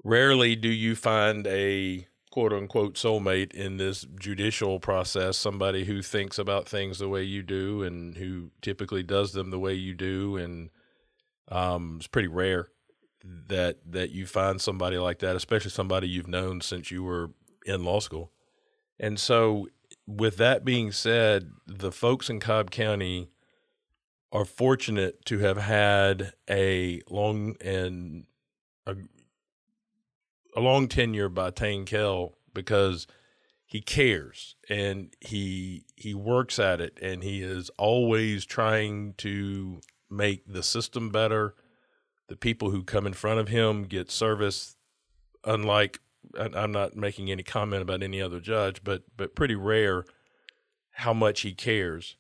rarely 0.04 0.56
do 0.56 0.70
you 0.70 0.96
find 0.96 1.46
a 1.48 2.08
quote 2.34 2.52
unquote 2.52 2.96
soulmate 2.96 3.54
in 3.54 3.78
this 3.78 4.08
judicial 4.20 4.80
process, 4.80 5.38
somebody 5.38 5.86
who 5.86 6.02
thinks 6.02 6.40
about 6.40 6.68
things 6.68 6.98
the 6.98 7.08
way 7.08 7.22
you 7.22 7.44
do 7.44 7.84
and 7.84 8.18
who 8.18 8.50
typically 8.60 9.04
does 9.04 9.34
them 9.34 9.52
the 9.52 9.60
way 9.60 9.76
you 9.76 9.94
do. 9.94 10.36
And 10.38 10.72
um, 11.50 11.98
it's 11.98 12.08
pretty 12.08 12.28
rare 12.28 12.70
that 13.24 13.78
that 13.86 14.10
you 14.10 14.26
find 14.26 14.60
somebody 14.60 14.98
like 14.98 15.20
that, 15.20 15.36
especially 15.36 15.70
somebody 15.70 16.10
you've 16.10 16.28
known 16.28 16.60
since 16.62 16.90
you 16.90 17.04
were 17.04 17.30
in 17.68 17.86
law 17.86 18.00
school. 18.00 18.32
And 19.00 19.20
so, 19.20 19.68
with 20.08 20.38
that 20.38 20.66
being 20.66 20.92
said, 20.92 21.52
the 21.68 21.92
folks 21.92 22.32
in 22.32 22.40
Cobb 22.40 22.72
County 22.72 23.30
are 24.32 24.44
fortunate 24.44 25.24
to 25.26 25.38
have 25.38 25.58
had 25.58 26.34
a 26.50 27.00
long 27.12 27.58
and 27.62 28.26
a 28.88 28.96
a 30.56 30.62
long 30.62 30.88
tenure 30.88 31.30
by 31.30 31.52
Tain 31.52 31.86
Kell 31.86 32.38
because 32.54 33.08
he 33.66 33.82
cares 33.82 34.56
and 34.70 35.14
he 35.20 35.86
he 35.96 36.14
works 36.14 36.60
at 36.60 36.80
it 36.80 36.98
and 37.02 37.24
he 37.24 37.42
is 37.42 37.70
always 37.78 38.46
trying 38.46 39.14
to 39.18 39.82
make 40.10 40.46
the 40.46 40.64
system 40.64 41.10
better. 41.10 41.56
The 42.30 42.36
people 42.36 42.70
who 42.70 42.84
come 42.84 43.08
in 43.08 43.14
front 43.14 43.40
of 43.40 43.48
him 43.48 43.84
get 43.84 44.12
service 44.12 44.76
unlike 45.44 46.00
I'm 46.38 46.72
not 46.72 46.96
making 46.96 47.32
any 47.32 47.44
comment 47.44 47.82
about 47.82 48.04
any 48.04 48.22
other 48.22 48.40
judge, 48.40 48.84
but 48.84 49.04
but 49.18 49.36
pretty 49.36 49.56
rare 49.56 50.06
how 50.92 51.14
much 51.14 51.42
he 51.42 51.54
cares. 51.54 52.16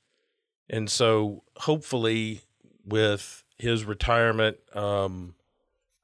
And 0.69 0.89
so 0.89 1.43
hopefully 1.57 2.41
with 2.85 3.43
his 3.57 3.85
retirement, 3.85 4.57
um, 4.75 5.35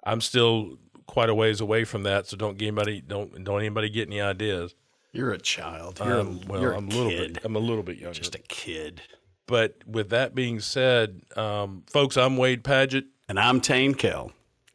I'm 0.04 0.22
still 0.22 0.78
quite 1.10 1.30
a 1.30 1.34
ways 1.34 1.60
away 1.60 1.84
from 1.86 2.04
that, 2.04 2.28
so 2.28 2.38
don't 2.38 2.58
get 2.58 2.68
anybody 2.68 3.02
don't 3.02 3.44
don't 3.44 3.60
anybody 3.60 3.90
get 3.90 4.08
any 4.08 4.22
ideas. 4.22 4.76
You're 5.12 5.32
a 5.32 5.40
child. 5.40 6.00
You're 6.00 6.20
um, 6.20 6.40
a, 6.44 6.52
well, 6.52 6.62
you're 6.62 6.74
I'm 6.74 6.88
a, 6.88 6.92
little 6.92 7.10
kid. 7.10 7.34
bit. 7.34 7.46
I'm 7.46 7.56
a 7.56 7.60
little 7.60 7.82
bit 7.82 7.98
younger. 7.98 8.20
Just 8.20 8.36
a 8.36 8.40
kid. 8.40 9.02
But 9.48 9.78
with 9.88 10.10
that 10.12 10.36
being 10.36 10.60
said, 10.60 11.22
um, 11.36 11.84
folks, 11.88 12.16
I'm 12.16 12.38
Wade 12.38 12.64
Padgett, 12.64 13.06
and 13.28 13.40
I'm 13.40 13.60
Tain 13.60 13.96
Kell, 13.96 14.32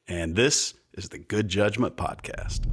and 0.09 0.35
this 0.35 0.75
is 0.94 1.09
the 1.09 1.18
Good 1.18 1.49
Judgment 1.49 1.97
Podcast. 1.97 2.66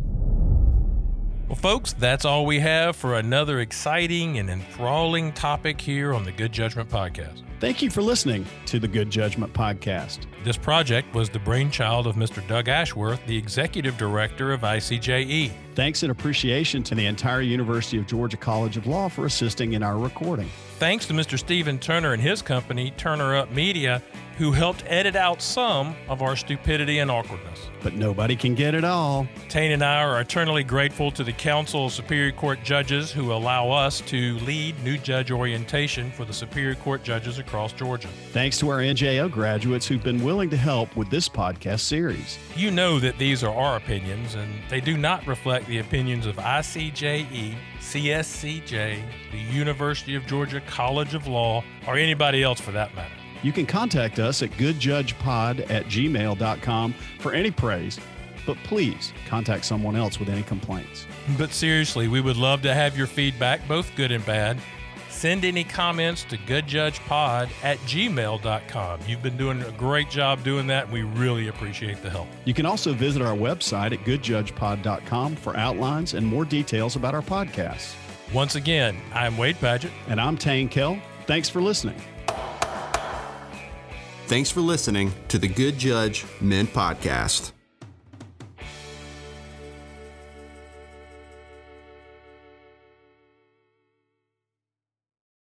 Well, 1.48 1.56
folks, 1.56 1.94
that's 1.94 2.26
all 2.26 2.48
we 2.48 2.60
have 2.62 2.96
for 2.96 3.16
another 3.16 3.60
exciting 3.60 4.40
and 4.40 4.50
enthralling 4.50 5.32
topic 5.34 5.80
here 5.80 6.16
on 6.16 6.24
the 6.24 6.32
Good 6.32 6.52
Judgment 6.52 6.90
Podcast. 6.90 7.44
Thank 7.62 7.84
you 7.84 7.92
for 7.92 8.02
listening 8.02 8.48
to 8.66 8.80
the 8.80 8.88
Good 8.88 9.12
Judgment 9.12 9.54
Podcast. 9.54 10.26
This 10.44 10.58
project 10.58 11.14
was 11.14 11.30
the 11.30 11.38
brainchild 11.38 12.08
of 12.08 12.16
Mr. 12.16 12.46
Doug 12.48 12.68
Ashworth, 12.68 13.24
the 13.28 13.38
executive 13.38 14.00
director 14.00 14.52
of 14.52 14.62
ICJE. 14.62 15.52
Thanks 15.76 16.02
and 16.02 16.12
appreciation 16.12 16.82
to 16.82 16.96
the 16.96 17.06
entire 17.06 17.42
University 17.42 18.00
of 18.00 18.08
Georgia 18.08 18.36
College 18.36 18.78
of 18.78 18.88
Law 18.88 19.10
for 19.10 19.28
assisting 19.28 19.74
in 19.74 19.84
our 19.84 20.00
recording. 20.00 20.50
Thanks 20.80 21.06
to 21.06 21.14
Mr. 21.14 21.38
Stephen 21.38 21.78
Turner 21.78 22.14
and 22.14 22.22
his 22.22 22.42
company, 22.42 22.96
Turner 22.98 23.36
Up 23.36 23.52
Media, 23.52 24.02
who 24.42 24.52
helped 24.52 24.84
edit 24.88 25.16
out 25.16 25.40
some 25.40 25.96
of 26.10 26.24
our 26.24 26.36
stupidity 26.36 26.98
and 26.98 27.12
awkwardness. 27.12 27.70
But 27.84 27.94
nobody 27.94 28.36
can 28.36 28.56
get 28.56 28.74
it 28.74 28.84
all. 28.84 29.28
Tain 29.50 29.72
and 29.72 29.84
I 29.84 30.02
are 30.02 30.20
eternally 30.20 30.64
grateful 30.64 31.12
to 31.12 31.24
the 31.24 31.32
Council 31.32 31.86
of 31.86 31.92
Superior 31.92 32.32
Court 32.32 32.58
Judges 32.64 33.12
who 33.12 33.34
allow 33.34 33.70
us 33.70 34.02
to 34.02 34.40
lead 34.40 34.84
new 34.84 34.98
judge 34.98 35.30
orientation 35.30 36.10
for 36.10 36.26
the 36.26 36.34
Superior 36.34 36.74
Court 36.74 37.04
judges 37.04 37.38
across 37.38 37.72
Georgia. 37.72 38.08
Thanks 38.32 38.58
to 38.62 38.70
our 38.70 38.80
NJO 38.80 39.30
graduates 39.30 39.86
who've 39.86 40.04
been 40.04 40.24
willing 40.24 40.50
to 40.50 40.58
help 40.58 40.96
with 40.96 41.12
this 41.12 41.30
podcast 41.30 41.82
series. 41.82 42.40
You 42.56 42.72
know 42.72 43.00
that 43.00 43.20
these 43.20 43.44
are 43.44 43.54
our 43.54 43.78
opinions, 43.78 44.34
and 44.34 44.52
they 44.72 44.82
do 44.82 44.98
not 44.98 45.28
reflect 45.28 45.68
the 45.68 45.78
opinions 45.78 46.26
of 46.26 46.38
ICJE, 46.38 47.56
CSCJ, 47.80 49.04
the 49.32 49.38
University 49.38 50.16
of 50.16 50.26
Georgia 50.26 50.62
College 50.62 51.14
of 51.14 51.28
Law, 51.28 51.64
or 51.88 51.96
anybody 51.96 52.42
else 52.42 52.60
for 52.60 52.72
that 52.72 52.96
matter. 52.96 53.21
You 53.44 53.52
can 53.52 53.66
contact 53.66 54.20
us 54.20 54.44
at 54.44 54.52
goodjudgepod 54.52 55.70
at 55.72 55.86
gmail.com 55.86 56.94
for 57.20 57.34
any 57.34 57.52
praise, 57.52 58.00
but 58.46 58.58
please 58.64 59.14
contact 59.28 59.66
someone 59.66 59.96
else 59.96 60.20
with 60.20 60.30
any 60.30 60.44
complaints. 60.44 61.06
But 61.38 61.52
seriously, 61.52 62.08
we 62.08 62.22
would 62.22 62.38
love 62.38 62.62
to 62.64 62.74
have 62.74 62.98
your 62.98 63.08
feedback, 63.08 63.68
both 63.68 63.96
good 63.96 64.12
and 64.12 64.26
bad. 64.26 64.58
Send 65.10 65.46
any 65.46 65.64
comments 65.64 66.24
to 66.26 66.38
goodjudgepod 66.38 67.50
at 67.64 67.78
gmail.com. 67.80 69.00
You've 69.08 69.22
been 69.22 69.38
doing 69.38 69.62
a 69.62 69.72
great 69.72 70.10
job 70.10 70.44
doing 70.44 70.66
that, 70.68 70.86
and 70.86 70.94
we 70.94 71.04
really 71.04 71.50
appreciate 71.50 72.02
the 72.02 72.10
help. 72.10 72.28
You 72.46 72.54
can 72.54 72.66
also 72.66 72.94
visit 72.94 73.22
our 73.22 73.36
website 73.36 73.92
at 73.92 74.00
goodjudgepod.com 74.00 75.36
for 75.36 75.56
outlines 75.58 76.14
and 76.14 76.26
more 76.26 76.46
details 76.46 76.96
about 76.96 77.14
our 77.14 77.22
podcasts. 77.22 77.94
Once 78.34 78.56
again, 78.56 78.98
I'm 79.14 79.38
Wade 79.38 79.58
Padgett. 79.58 79.92
And 80.08 80.20
I'm 80.20 80.38
Tain 80.38 80.70
Kell. 80.70 80.98
Thanks 81.28 81.50
for 81.50 81.62
listening. 81.62 82.02
Thanks 84.32 84.50
for 84.50 84.62
listening 84.62 85.12
to 85.28 85.38
the 85.38 85.50
Good 85.50 85.78
Judge 85.78 86.24
Men 86.40 86.66
Podcast. 86.66 87.52